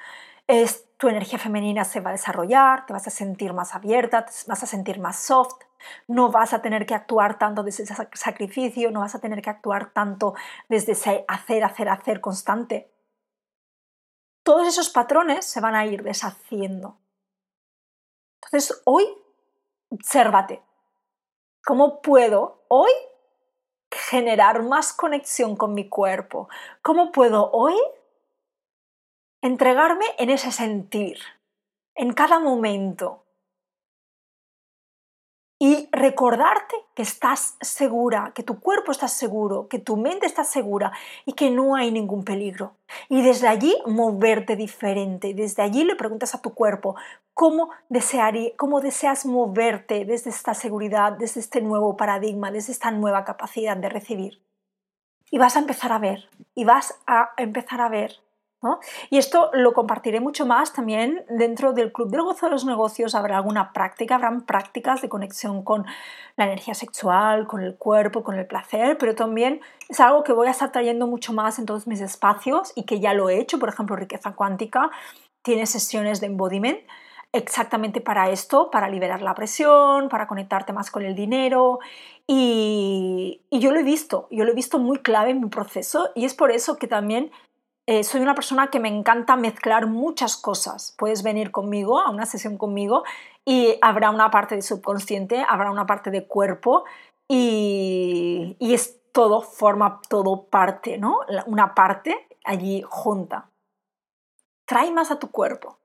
Es, 0.48 0.86
tu 0.98 1.08
energía 1.08 1.40
femenina 1.40 1.84
se 1.84 2.00
va 2.00 2.10
a 2.10 2.14
desarrollar, 2.14 2.86
te 2.86 2.94
vas 2.94 3.08
a 3.08 3.12
sentir 3.12 3.54
más 3.54 3.76
abierta, 3.76 4.26
te 4.26 4.32
vas 4.48 4.64
a 4.64 4.68
sentir 4.68 5.00
más 5.00 5.20
soft, 5.20 5.62
no 6.08 6.32
vas 6.32 6.54
a 6.54 6.62
tener 6.62 6.86
que 6.86 6.96
actuar 6.96 7.38
tanto 7.38 7.64
desde 7.64 7.84
ese 7.84 7.96
sacrificio, 8.14 8.92
no 8.92 9.00
vas 9.02 9.16
a 9.16 9.20
tener 9.20 9.42
que 9.42 9.50
actuar 9.50 9.92
tanto 9.92 10.36
desde 10.68 10.94
ese 10.94 11.26
hacer, 11.28 11.64
hacer, 11.64 11.90
hacer 11.90 12.22
constante. 12.22 12.92
Todos 14.44 14.68
esos 14.68 14.90
patrones 14.90 15.46
se 15.46 15.62
van 15.62 15.76
a 15.76 15.86
ir 15.86 16.04
deshaciendo. 16.04 16.98
Entonces, 18.42 18.82
hoy, 18.86 19.06
obsérvate. 19.90 20.62
¿Cómo 21.64 22.02
puedo 22.02 22.64
hoy 22.68 22.92
generar 23.92 24.64
más 24.64 24.94
conexión 24.94 25.56
con 25.56 25.74
mi 25.74 25.90
cuerpo? 25.90 26.48
¿Cómo 26.82 27.12
puedo 27.12 27.52
hoy 27.52 27.76
entregarme 29.42 30.06
en 30.18 30.30
ese 30.30 30.52
sentir, 30.52 31.20
en 31.96 32.14
cada 32.14 32.40
momento. 32.40 33.26
Y 35.62 35.90
recordarte 35.92 36.74
que 36.96 37.02
estás 37.02 37.58
segura, 37.60 38.32
que 38.34 38.44
tu 38.44 38.62
cuerpo 38.62 38.94
está 38.94 39.10
seguro, 39.10 39.68
que 39.68 39.78
tu 39.78 39.98
mente 39.98 40.26
está 40.26 40.46
segura 40.46 40.94
y 41.26 41.34
que 41.34 41.52
no 41.52 41.76
hay 41.76 41.92
ningún 41.92 42.24
peligro. 42.24 42.76
Y 43.10 43.22
desde 43.22 43.50
allí 43.50 43.76
moverte 43.86 44.56
diferente. 44.56 45.34
Desde 45.34 45.62
allí 45.62 45.84
le 45.84 45.98
preguntas 45.98 46.34
a 46.34 46.42
tu 46.42 46.54
cuerpo 46.54 46.96
cómo, 47.34 47.72
cómo 48.56 48.80
deseas 48.80 49.26
moverte 49.26 50.06
desde 50.06 50.30
esta 50.30 50.54
seguridad, 50.54 51.12
desde 51.12 51.42
este 51.42 51.60
nuevo 51.60 51.98
paradigma, 51.98 52.52
desde 52.52 52.72
esta 52.72 52.92
nueva 52.92 53.26
capacidad 53.26 53.76
de 53.76 53.90
recibir. 53.90 54.42
Y 55.30 55.40
vas 55.40 55.58
a 55.58 55.60
empezar 55.60 55.92
a 55.92 56.00
ver, 56.00 56.30
y 56.56 56.64
vas 56.64 57.00
a 57.06 57.34
empezar 57.38 57.82
a 57.82 57.90
ver 57.90 58.22
y 59.10 59.18
esto 59.18 59.50
lo 59.54 59.74
compartiré 59.74 60.20
mucho 60.20 60.46
más 60.46 60.74
también 60.74 61.24
dentro 61.30 61.72
del 61.72 61.94
Club 61.94 62.10
del 62.10 62.24
Gozo 62.24 62.48
de 62.48 62.52
los 62.52 62.66
Negocios. 62.66 63.16
Habrá 63.16 63.38
alguna 63.38 63.72
práctica, 63.72 64.16
habrán 64.16 64.42
prácticas 64.42 65.02
de 65.02 65.08
conexión 65.08 65.64
con 65.64 65.86
la 66.36 66.46
energía 66.46 66.74
sexual, 66.74 67.48
con 67.48 67.62
el 67.62 67.76
cuerpo, 67.76 68.24
con 68.24 68.38
el 68.38 68.46
placer, 68.46 68.98
pero 68.98 69.16
también 69.16 69.62
es 69.88 70.00
algo 70.00 70.24
que 70.24 70.34
voy 70.34 70.48
a 70.48 70.52
estar 70.52 70.72
trayendo 70.72 71.08
mucho 71.08 71.32
más 71.32 71.58
en 71.58 71.66
todos 71.66 71.88
mis 71.88 72.02
espacios 72.02 72.74
y 72.76 72.84
que 72.84 73.00
ya 73.00 73.14
lo 73.14 73.30
he 73.30 73.40
hecho. 73.40 73.60
Por 73.60 73.70
ejemplo, 73.70 73.96
Riqueza 73.96 74.34
Cuántica 74.34 74.92
tiene 75.42 75.66
sesiones 75.66 76.20
de 76.20 76.28
embodiment 76.28 76.80
exactamente 77.32 78.02
para 78.02 78.30
esto, 78.30 78.72
para 78.72 78.90
liberar 78.90 79.22
la 79.22 79.36
presión, 79.36 80.10
para 80.10 80.28
conectarte 80.28 80.74
más 80.74 80.92
con 80.92 81.04
el 81.04 81.16
dinero. 81.16 81.80
Y, 82.28 83.42
y, 83.50 83.60
yo 83.60 83.72
lo 83.72 83.80
he 83.80 83.84
visto, 83.84 84.28
yo 84.32 84.44
lo 84.44 84.52
he 84.52 84.56
visto 84.56 84.80
muy 84.80 85.00
clave 85.00 85.32
en 85.32 85.42
mi 85.42 85.50
proceso 85.50 86.10
y 86.14 86.26
es 86.26 86.34
por 86.34 86.52
eso 86.52 86.78
que 86.78 86.88
también 86.88 87.32
eh, 87.92 88.04
soy 88.04 88.22
una 88.22 88.36
persona 88.36 88.70
que 88.70 88.80
me 88.80 88.88
encanta 88.88 89.36
mezclar 89.36 89.88
muchas 89.88 90.38
cosas. 90.38 90.94
Puedes 90.96 91.24
venir 91.24 91.50
conmigo 91.50 92.00
a 92.00 92.12
una 92.12 92.28
sesión 92.28 92.56
conmigo 92.56 93.04
y 93.44 93.80
habrá 93.82 94.12
una 94.12 94.30
parte 94.30 94.54
de 94.54 94.62
subconsciente, 94.62 95.44
habrá 95.50 95.72
una 95.72 95.88
parte 95.88 96.12
de 96.12 96.28
cuerpo 96.28 96.84
y, 97.28 98.56
y 98.60 98.76
es 98.76 99.12
todo, 99.12 99.42
forma 99.42 100.02
todo 100.08 100.44
parte, 100.52 101.00
¿no? 101.00 101.22
Una 101.48 101.74
parte 101.74 102.28
allí 102.46 102.84
junta. 102.88 103.50
Trae 104.68 104.92
más 104.92 105.10
a 105.10 105.18
tu 105.18 105.32
cuerpo. 105.32 105.80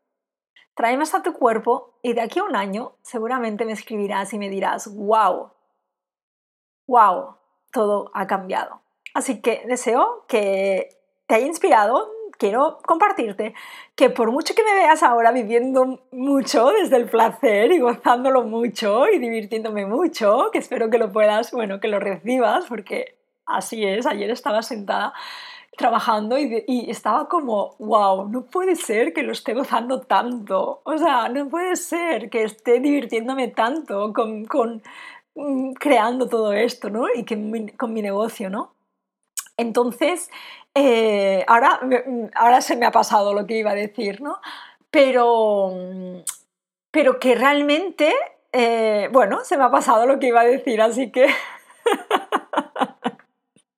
Trae 0.75 0.99
más 0.99 1.15
a 1.15 1.23
tu 1.23 1.33
cuerpo 1.33 1.95
y 2.03 2.13
de 2.13 2.21
aquí 2.21 2.39
a 2.39 2.45
un 2.45 2.55
año 2.55 2.97
seguramente 3.01 3.65
me 3.65 3.73
escribirás 3.73 4.31
y 4.35 4.39
me 4.39 4.51
dirás, 4.51 4.95
wow, 4.95 5.53
wow, 6.87 7.37
todo 7.73 8.11
ha 8.13 8.27
cambiado. 8.27 8.83
Así 9.15 9.41
que 9.41 9.65
deseo 9.67 10.27
que 10.29 11.03
te 11.27 11.37
haya 11.37 11.47
inspirado, 11.47 12.11
quiero 12.39 12.79
compartirte 12.87 13.55
que 13.95 14.11
por 14.11 14.31
mucho 14.31 14.55
que 14.55 14.65
me 14.65 14.75
veas 14.75 15.03
ahora 15.03 15.33
viviendo 15.33 16.01
mucho 16.11 16.71
desde 16.71 16.97
el 16.97 17.09
placer 17.09 17.73
y 17.73 17.79
gozándolo 17.79 18.43
mucho 18.43 19.07
y 19.09 19.19
divirtiéndome 19.19 19.87
mucho, 19.87 20.51
que 20.53 20.59
espero 20.59 20.91
que 20.91 20.99
lo 20.99 21.13
puedas, 21.13 21.53
bueno, 21.53 21.81
que 21.81 21.89
lo 21.89 22.01
recibas, 22.01 22.67
porque 22.67 23.17
así 23.47 23.85
es, 23.85 24.07
ayer 24.07 24.31
estaba 24.31 24.63
sentada 24.63 25.13
trabajando 25.77 26.39
y, 26.39 26.89
estaba 26.89 27.29
como, 27.29 27.75
wow, 27.79 28.29
no 28.29 28.47
puede 28.47 28.77
ser 28.77 29.13
que 29.13 29.25
lo 29.25 29.33
esté 29.33 29.55
gozando 29.55 30.01
tanto, 30.01 30.83
o 30.85 30.99
sea, 30.99 31.29
no 31.29 31.49
puede 31.49 31.75
ser 31.77 32.31
que 32.31 32.45
esté 32.45 32.79
divirtiéndome 32.79 33.49
tanto 33.49 34.13
con, 34.13 34.45
con 34.45 34.83
mm, 35.35 35.73
creando 35.73 36.29
todo 36.29 36.53
esto, 36.53 36.91
¿no? 36.91 37.07
Y 37.13 37.25
que 37.25 37.75
con 37.77 37.93
mi 37.93 38.03
negocio, 38.03 38.51
¿no? 38.51 38.73
Entonces, 39.57 40.31
eh, 40.75 41.45
ahora, 41.47 41.81
ahora 42.35 42.61
se 42.61 42.77
me 42.77 42.87
ha 42.87 42.91
pasado 42.91 43.33
lo 43.33 43.47
que 43.47 43.59
iba 43.59 43.71
a 43.71 43.75
decir, 43.75 44.21
¿no? 44.21 44.41
Pero, 44.91 45.73
pero 46.91 47.19
que 47.19 47.35
realmente, 47.35 48.15
eh, 48.53 49.09
bueno, 49.13 49.45
se 49.45 49.57
me 49.57 49.65
ha 49.65 49.71
pasado 49.71 50.07
lo 50.07 50.19
que 50.19 50.29
iba 50.29 50.41
a 50.41 50.45
decir, 50.45 50.81
así 50.81 51.11
que... 51.11 51.29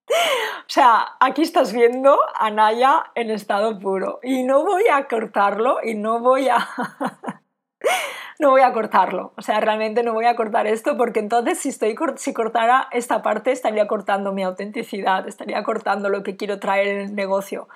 O 0.08 0.68
sea, 0.68 1.16
aquí 1.20 1.42
estás 1.42 1.72
viendo 1.72 2.18
a 2.34 2.50
Naya 2.50 3.12
en 3.14 3.30
estado 3.30 3.78
puro 3.78 4.18
y 4.22 4.42
no 4.42 4.64
voy 4.64 4.82
a 4.92 5.06
cortarlo 5.06 5.78
y 5.82 5.94
no 5.94 6.20
voy 6.20 6.48
a 6.48 6.58
no 8.38 8.50
voy 8.50 8.62
a 8.62 8.72
cortarlo. 8.72 9.32
O 9.36 9.42
sea, 9.42 9.60
realmente 9.60 10.02
no 10.02 10.12
voy 10.12 10.26
a 10.26 10.36
cortar 10.36 10.66
esto 10.66 10.96
porque 10.96 11.20
entonces 11.20 11.58
si, 11.58 11.70
estoy, 11.70 11.96
si 12.16 12.32
cortara 12.32 12.88
esta 12.92 13.22
parte 13.22 13.52
estaría 13.52 13.86
cortando 13.86 14.32
mi 14.32 14.42
autenticidad, 14.42 15.26
estaría 15.28 15.62
cortando 15.62 16.08
lo 16.08 16.22
que 16.22 16.36
quiero 16.36 16.58
traer 16.58 16.88
en 16.88 17.00
el 17.00 17.14
negocio. 17.14 17.68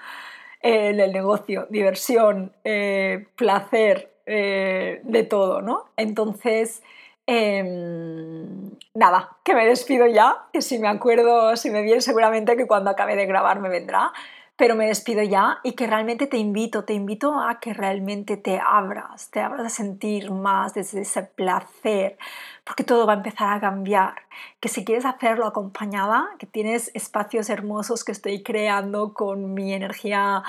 En 0.62 1.00
el 1.00 1.12
negocio, 1.12 1.66
diversión, 1.70 2.52
eh, 2.64 3.26
placer, 3.36 4.10
eh, 4.26 5.00
de 5.04 5.22
todo, 5.24 5.62
¿no? 5.62 5.86
Entonces, 5.96 6.82
em, 7.26 8.70
nada, 8.94 9.38
que 9.42 9.54
me 9.54 9.66
despido 9.66 10.06
ya, 10.06 10.44
que 10.52 10.60
si 10.62 10.78
me 10.78 10.88
acuerdo, 10.88 11.56
si 11.56 11.70
me 11.70 11.82
viene 11.82 12.02
seguramente 12.02 12.56
que 12.56 12.66
cuando 12.66 12.90
acabe 12.90 13.16
de 13.16 13.26
grabar 13.26 13.60
me 13.60 13.70
vendrá 13.70 14.12
pero 14.60 14.76
me 14.76 14.86
despido 14.86 15.22
ya 15.22 15.58
y 15.62 15.72
que 15.72 15.86
realmente 15.86 16.26
te 16.26 16.36
invito, 16.36 16.84
te 16.84 16.92
invito 16.92 17.40
a 17.40 17.60
que 17.60 17.72
realmente 17.72 18.36
te 18.36 18.60
abras, 18.60 19.30
te 19.30 19.40
abras 19.40 19.64
a 19.64 19.70
sentir 19.70 20.30
más 20.30 20.74
desde 20.74 21.00
ese 21.00 21.22
placer, 21.22 22.18
porque 22.62 22.84
todo 22.84 23.06
va 23.06 23.14
a 23.14 23.16
empezar 23.16 23.56
a 23.56 23.58
cambiar. 23.58 24.16
Que 24.60 24.68
si 24.68 24.84
quieres 24.84 25.06
hacerlo 25.06 25.46
acompañada, 25.46 26.28
que 26.38 26.44
tienes 26.44 26.90
espacios 26.92 27.48
hermosos 27.48 28.04
que 28.04 28.12
estoy 28.12 28.42
creando 28.42 29.14
con 29.14 29.54
mi 29.54 29.72
energía 29.72 30.42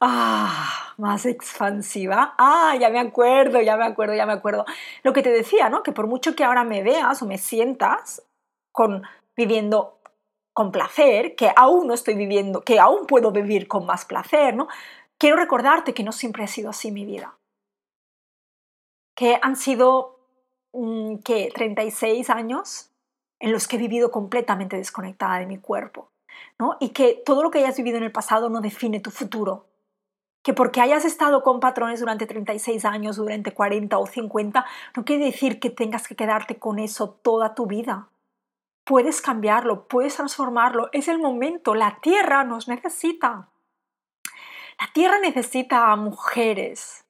ah, 0.00 0.94
más 0.96 1.26
expansiva. 1.26 2.32
Ah, 2.38 2.74
ya 2.80 2.88
me 2.88 2.98
acuerdo, 2.98 3.60
ya 3.60 3.76
me 3.76 3.84
acuerdo, 3.84 4.14
ya 4.14 4.24
me 4.24 4.32
acuerdo. 4.32 4.64
Lo 5.02 5.12
que 5.12 5.20
te 5.20 5.32
decía, 5.32 5.68
¿no? 5.68 5.82
Que 5.82 5.92
por 5.92 6.06
mucho 6.06 6.34
que 6.34 6.44
ahora 6.44 6.64
me 6.64 6.82
veas 6.82 7.20
o 7.20 7.26
me 7.26 7.36
sientas 7.36 8.22
con 8.72 9.02
viviendo 9.36 9.99
con 10.60 10.72
placer, 10.72 11.36
que 11.36 11.50
aún 11.56 11.86
no 11.86 11.94
estoy 11.94 12.12
viviendo, 12.12 12.60
que 12.60 12.78
aún 12.78 13.06
puedo 13.06 13.32
vivir 13.32 13.66
con 13.66 13.86
más 13.86 14.04
placer, 14.04 14.54
¿no? 14.54 14.68
Quiero 15.16 15.36
recordarte 15.36 15.94
que 15.94 16.02
no 16.02 16.12
siempre 16.12 16.44
ha 16.44 16.48
sido 16.48 16.68
así 16.68 16.92
mi 16.92 17.06
vida. 17.06 17.34
Que 19.16 19.38
han 19.40 19.56
sido, 19.56 20.18
mm, 20.74 21.20
que 21.24 21.50
36 21.54 22.28
años 22.28 22.90
en 23.38 23.52
los 23.52 23.66
que 23.66 23.76
he 23.76 23.78
vivido 23.78 24.10
completamente 24.10 24.76
desconectada 24.76 25.38
de 25.38 25.46
mi 25.46 25.56
cuerpo, 25.56 26.10
¿no? 26.58 26.76
Y 26.78 26.90
que 26.90 27.22
todo 27.24 27.42
lo 27.42 27.50
que 27.50 27.60
hayas 27.60 27.78
vivido 27.78 27.96
en 27.96 28.04
el 28.04 28.12
pasado 28.12 28.50
no 28.50 28.60
define 28.60 29.00
tu 29.00 29.10
futuro. 29.10 29.64
Que 30.44 30.52
porque 30.52 30.82
hayas 30.82 31.06
estado 31.06 31.42
con 31.42 31.60
patrones 31.60 32.00
durante 32.00 32.26
36 32.26 32.84
años, 32.84 33.16
durante 33.16 33.54
40 33.54 33.96
o 33.96 34.06
50, 34.06 34.66
no 34.94 35.06
quiere 35.06 35.24
decir 35.24 35.58
que 35.58 35.70
tengas 35.70 36.06
que 36.06 36.16
quedarte 36.16 36.58
con 36.58 36.78
eso 36.78 37.18
toda 37.22 37.54
tu 37.54 37.64
vida 37.64 38.10
puedes 38.84 39.20
cambiarlo, 39.20 39.86
puedes 39.88 40.16
transformarlo. 40.16 40.88
Es 40.92 41.08
el 41.08 41.18
momento, 41.18 41.74
la 41.74 42.00
tierra 42.00 42.44
nos 42.44 42.68
necesita. 42.68 43.48
La 44.80 44.90
tierra 44.92 45.18
necesita 45.18 45.92
a 45.92 45.96
mujeres 45.96 47.04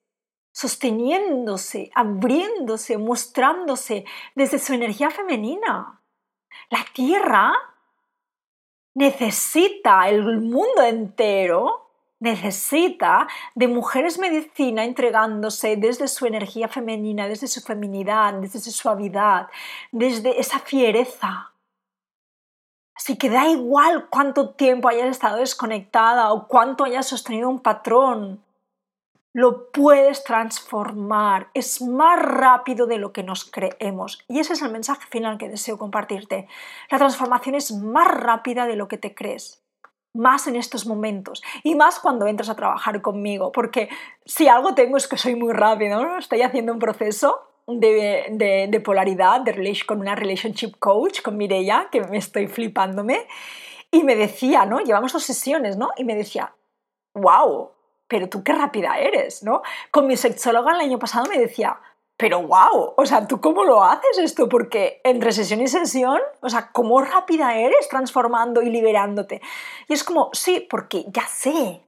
sosteniéndose, 0.52 1.90
abriéndose, 1.94 2.98
mostrándose 2.98 4.04
desde 4.34 4.58
su 4.58 4.74
energía 4.74 5.10
femenina. 5.10 6.02
La 6.68 6.84
tierra 6.92 7.52
necesita, 8.94 10.08
el 10.08 10.40
mundo 10.40 10.82
entero 10.82 11.86
necesita 12.18 13.26
de 13.54 13.68
mujeres 13.68 14.18
medicina 14.18 14.84
entregándose 14.84 15.76
desde 15.76 16.08
su 16.08 16.26
energía 16.26 16.68
femenina, 16.68 17.26
desde 17.26 17.48
su 17.48 17.62
feminidad, 17.62 18.34
desde 18.34 18.60
su 18.60 18.70
suavidad, 18.70 19.48
desde 19.90 20.38
esa 20.38 20.58
fiereza 20.58 21.50
Así 23.00 23.16
que 23.16 23.30
da 23.30 23.48
igual 23.48 24.08
cuánto 24.10 24.50
tiempo 24.50 24.86
hayas 24.86 25.08
estado 25.08 25.38
desconectada 25.38 26.34
o 26.34 26.46
cuánto 26.46 26.84
hayas 26.84 27.08
sostenido 27.08 27.48
un 27.48 27.60
patrón, 27.60 28.44
lo 29.32 29.70
puedes 29.70 30.22
transformar. 30.22 31.48
Es 31.54 31.80
más 31.80 32.20
rápido 32.20 32.86
de 32.86 32.98
lo 32.98 33.14
que 33.14 33.22
nos 33.22 33.50
creemos. 33.50 34.22
Y 34.28 34.38
ese 34.38 34.52
es 34.52 34.60
el 34.60 34.70
mensaje 34.70 35.06
final 35.08 35.38
que 35.38 35.48
deseo 35.48 35.78
compartirte. 35.78 36.46
La 36.90 36.98
transformación 36.98 37.54
es 37.54 37.72
más 37.72 38.06
rápida 38.06 38.66
de 38.66 38.76
lo 38.76 38.86
que 38.86 38.98
te 38.98 39.14
crees. 39.14 39.62
Más 40.12 40.46
en 40.46 40.56
estos 40.56 40.84
momentos. 40.84 41.42
Y 41.62 41.76
más 41.76 42.00
cuando 42.00 42.26
entras 42.26 42.50
a 42.50 42.56
trabajar 42.56 43.00
conmigo. 43.00 43.50
Porque 43.50 43.88
si 44.26 44.46
algo 44.46 44.74
tengo 44.74 44.98
es 44.98 45.08
que 45.08 45.16
soy 45.16 45.36
muy 45.36 45.54
rápido. 45.54 46.04
¿no? 46.04 46.18
Estoy 46.18 46.42
haciendo 46.42 46.74
un 46.74 46.78
proceso 46.78 47.49
de, 47.78 48.82
polaridad, 48.84 49.42
de 49.42 49.82
con 49.86 50.00
una 50.00 50.14
relationship 50.14 50.72
coach, 50.78 51.22
con 51.22 51.36
Mireia, 51.36 51.88
que 51.92 52.00
me 52.00 52.18
estoy 52.18 52.48
flipándome, 52.48 53.26
y 53.90 54.02
me 54.02 54.16
decía, 54.16 54.64
¿no? 54.64 54.80
Llevamos 54.80 55.12
dos 55.12 55.24
sesiones, 55.24 55.76
¿no? 55.76 55.90
Y 55.96 56.04
me 56.04 56.14
decía, 56.14 56.54
wow, 57.14 57.70
pero 58.08 58.28
tú 58.28 58.42
qué 58.42 58.52
rápida 58.52 58.98
eres, 58.98 59.42
¿no? 59.42 59.62
Con 59.90 60.06
mi 60.06 60.16
sexóloga 60.16 60.72
el 60.72 60.80
año 60.80 60.98
pasado 60.98 61.26
me 61.28 61.38
decía, 61.38 61.78
pero 62.16 62.42
wow, 62.42 62.94
o 62.96 63.06
sea, 63.06 63.26
¿tú 63.26 63.40
cómo 63.40 63.64
lo 63.64 63.82
haces 63.82 64.18
esto? 64.18 64.48
Porque 64.48 65.00
entre 65.04 65.32
sesión 65.32 65.60
y 65.62 65.68
sesión, 65.68 66.20
o 66.40 66.50
sea, 66.50 66.70
¿cómo 66.70 67.00
rápida 67.00 67.56
eres 67.56 67.88
transformando 67.88 68.60
y 68.60 68.68
liberándote? 68.68 69.40
Y 69.88 69.94
es 69.94 70.04
como, 70.04 70.28
sí, 70.32 70.66
porque 70.68 71.06
ya 71.08 71.26
sé, 71.26 71.82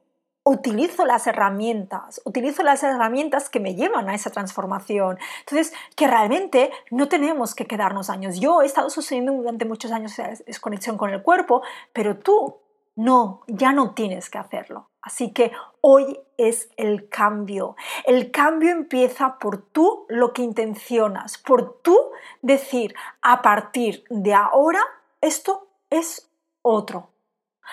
utilizo 0.45 1.05
las 1.05 1.27
herramientas, 1.27 2.21
utilizo 2.25 2.63
las 2.63 2.83
herramientas 2.83 3.49
que 3.49 3.61
me 3.61 3.75
llevan 3.75 4.09
a 4.09 4.15
esa 4.15 4.31
transformación. 4.31 5.19
Entonces, 5.41 5.73
que 5.97 6.07
realmente 6.07 6.71
no 6.91 7.09
tenemos 7.09 7.55
que 7.55 7.67
quedarnos 7.67 8.11
años. 8.11 8.41
Yo 8.41 8.63
he 8.63 8.67
estado 8.67 8.91
sosteniendo 8.91 9.33
durante 9.33 9.65
muchos 9.65 9.93
años 9.93 10.13
esa 10.13 10.43
desconexión 10.45 10.99
con 10.99 11.11
el 11.11 11.23
cuerpo, 11.23 11.63
pero 11.93 12.19
tú 12.19 12.59
no, 12.97 13.43
ya 13.47 13.73
no 13.73 13.95
tienes 13.95 14.29
que 14.29 14.39
hacerlo. 14.39 14.91
Así 15.01 15.33
que 15.33 15.53
hoy 15.81 16.19
es 16.37 16.71
el 16.77 17.09
cambio. 17.09 17.77
El 18.05 18.31
cambio 18.31 18.71
empieza 18.71 19.39
por 19.39 19.63
tú 19.63 20.07
lo 20.09 20.33
que 20.33 20.43
intencionas, 20.43 21.39
por 21.39 21.81
tú 21.83 21.99
decir, 22.41 22.95
a 23.21 23.43
partir 23.43 24.05
de 24.11 24.35
ahora, 24.35 24.81
esto 25.21 25.69
es 25.91 26.31
otro. 26.63 27.11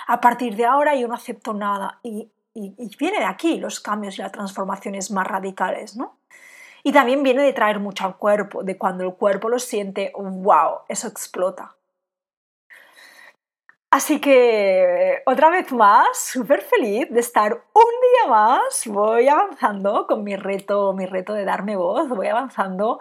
A 0.08 0.22
partir 0.22 0.56
de 0.56 0.66
ahora 0.66 0.96
yo 0.96 1.08
no 1.08 1.16
acepto 1.16 1.54
nada 1.54 2.00
y 2.04 2.32
y, 2.54 2.74
viene 2.98 3.20
de 3.20 3.26
aquí 3.26 3.60
los 3.60 3.80
cambios 3.80 4.18
y 4.18 4.22
las 4.22 4.32
transformaciones 4.32 5.12
más 5.12 5.28
radicales, 5.28 5.96
¿no? 5.96 6.18
Y 6.84 6.92
también 6.92 7.24
viene 7.24 7.44
de 7.44 7.54
traer 7.54 7.80
mucho 7.80 8.06
al 8.06 8.18
cuerpo, 8.18 8.64
de 8.64 8.78
cuando 8.78 9.04
el 9.04 9.14
cuerpo 9.16 9.50
lo 9.50 9.60
siente, 9.60 10.14
wow, 10.16 10.80
eso 10.88 11.08
explota. 11.08 11.76
Así 13.92 14.22
que 14.22 15.24
otra 15.26 15.50
vez 15.50 15.72
más, 15.72 16.08
súper 16.18 16.62
feliz 16.62 17.10
de 17.10 17.20
estar 17.20 17.54
un 17.54 17.84
día 17.84 18.30
más. 18.30 18.84
Voy 18.86 19.28
avanzando 19.28 20.06
con 20.06 20.24
mi 20.24 20.36
reto, 20.36 20.94
mi 20.94 21.08
reto 21.08 21.34
de 21.34 21.44
darme 21.44 21.76
voz. 21.76 22.08
Voy 22.08 22.28
avanzando 22.28 23.00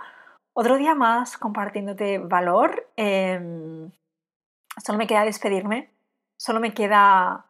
otro 0.54 0.76
día 0.76 0.94
más 0.94 1.36
compartiéndote 1.36 2.18
valor. 2.18 2.88
Em, 2.96 3.90
solo 4.82 4.98
me 4.98 5.06
queda 5.06 5.24
despedirme. 5.24 5.90
Solo 6.38 6.58
me 6.58 6.72
queda 6.72 7.46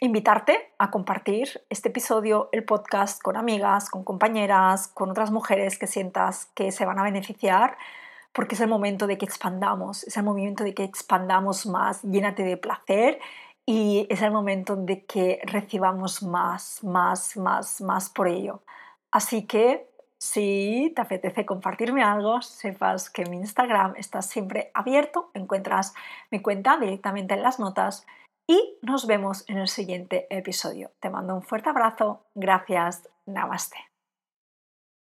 invitarte 0.00 0.72
a 0.78 0.90
compartir 0.90 1.62
este 1.70 1.88
episodio, 1.88 2.48
el 2.52 2.64
podcast, 2.64 3.22
con 3.22 3.36
amigas, 3.36 3.88
con 3.88 4.04
compañeras, 4.04 4.88
con 4.88 5.10
otras 5.10 5.30
mujeres 5.30 5.78
que 5.78 5.86
sientas 5.86 6.46
que 6.54 6.70
se 6.70 6.84
van 6.84 6.98
a 6.98 7.02
beneficiar, 7.02 7.78
porque 8.32 8.54
es 8.54 8.60
el 8.60 8.68
momento 8.68 9.06
de 9.06 9.16
que 9.16 9.24
expandamos, 9.24 10.04
es 10.04 10.16
el 10.16 10.24
momento 10.24 10.64
de 10.64 10.74
que 10.74 10.84
expandamos 10.84 11.64
más, 11.66 12.02
llénate 12.02 12.42
de 12.44 12.58
placer 12.58 13.18
y 13.64 14.06
es 14.10 14.20
el 14.20 14.30
momento 14.30 14.76
de 14.76 15.04
que 15.06 15.40
recibamos 15.44 16.22
más, 16.22 16.84
más, 16.84 17.36
más, 17.38 17.80
más 17.80 18.10
por 18.10 18.28
ello. 18.28 18.60
Así 19.10 19.46
que 19.46 19.88
si 20.18 20.92
te 20.94 21.02
apetece 21.02 21.46
compartirme 21.46 22.02
algo, 22.02 22.42
sepas 22.42 23.08
que 23.08 23.24
mi 23.24 23.38
Instagram 23.38 23.94
está 23.96 24.20
siempre 24.20 24.70
abierto, 24.74 25.30
encuentras 25.32 25.94
mi 26.30 26.40
cuenta 26.40 26.76
directamente 26.76 27.34
en 27.34 27.42
las 27.42 27.58
notas 27.58 28.06
y 28.46 28.78
nos 28.82 29.06
vemos 29.06 29.44
en 29.48 29.58
el 29.58 29.68
siguiente 29.68 30.26
episodio. 30.30 30.92
Te 31.00 31.10
mando 31.10 31.34
un 31.34 31.42
fuerte 31.42 31.70
abrazo. 31.70 32.26
Gracias. 32.34 33.08
Namaste. 33.26 33.76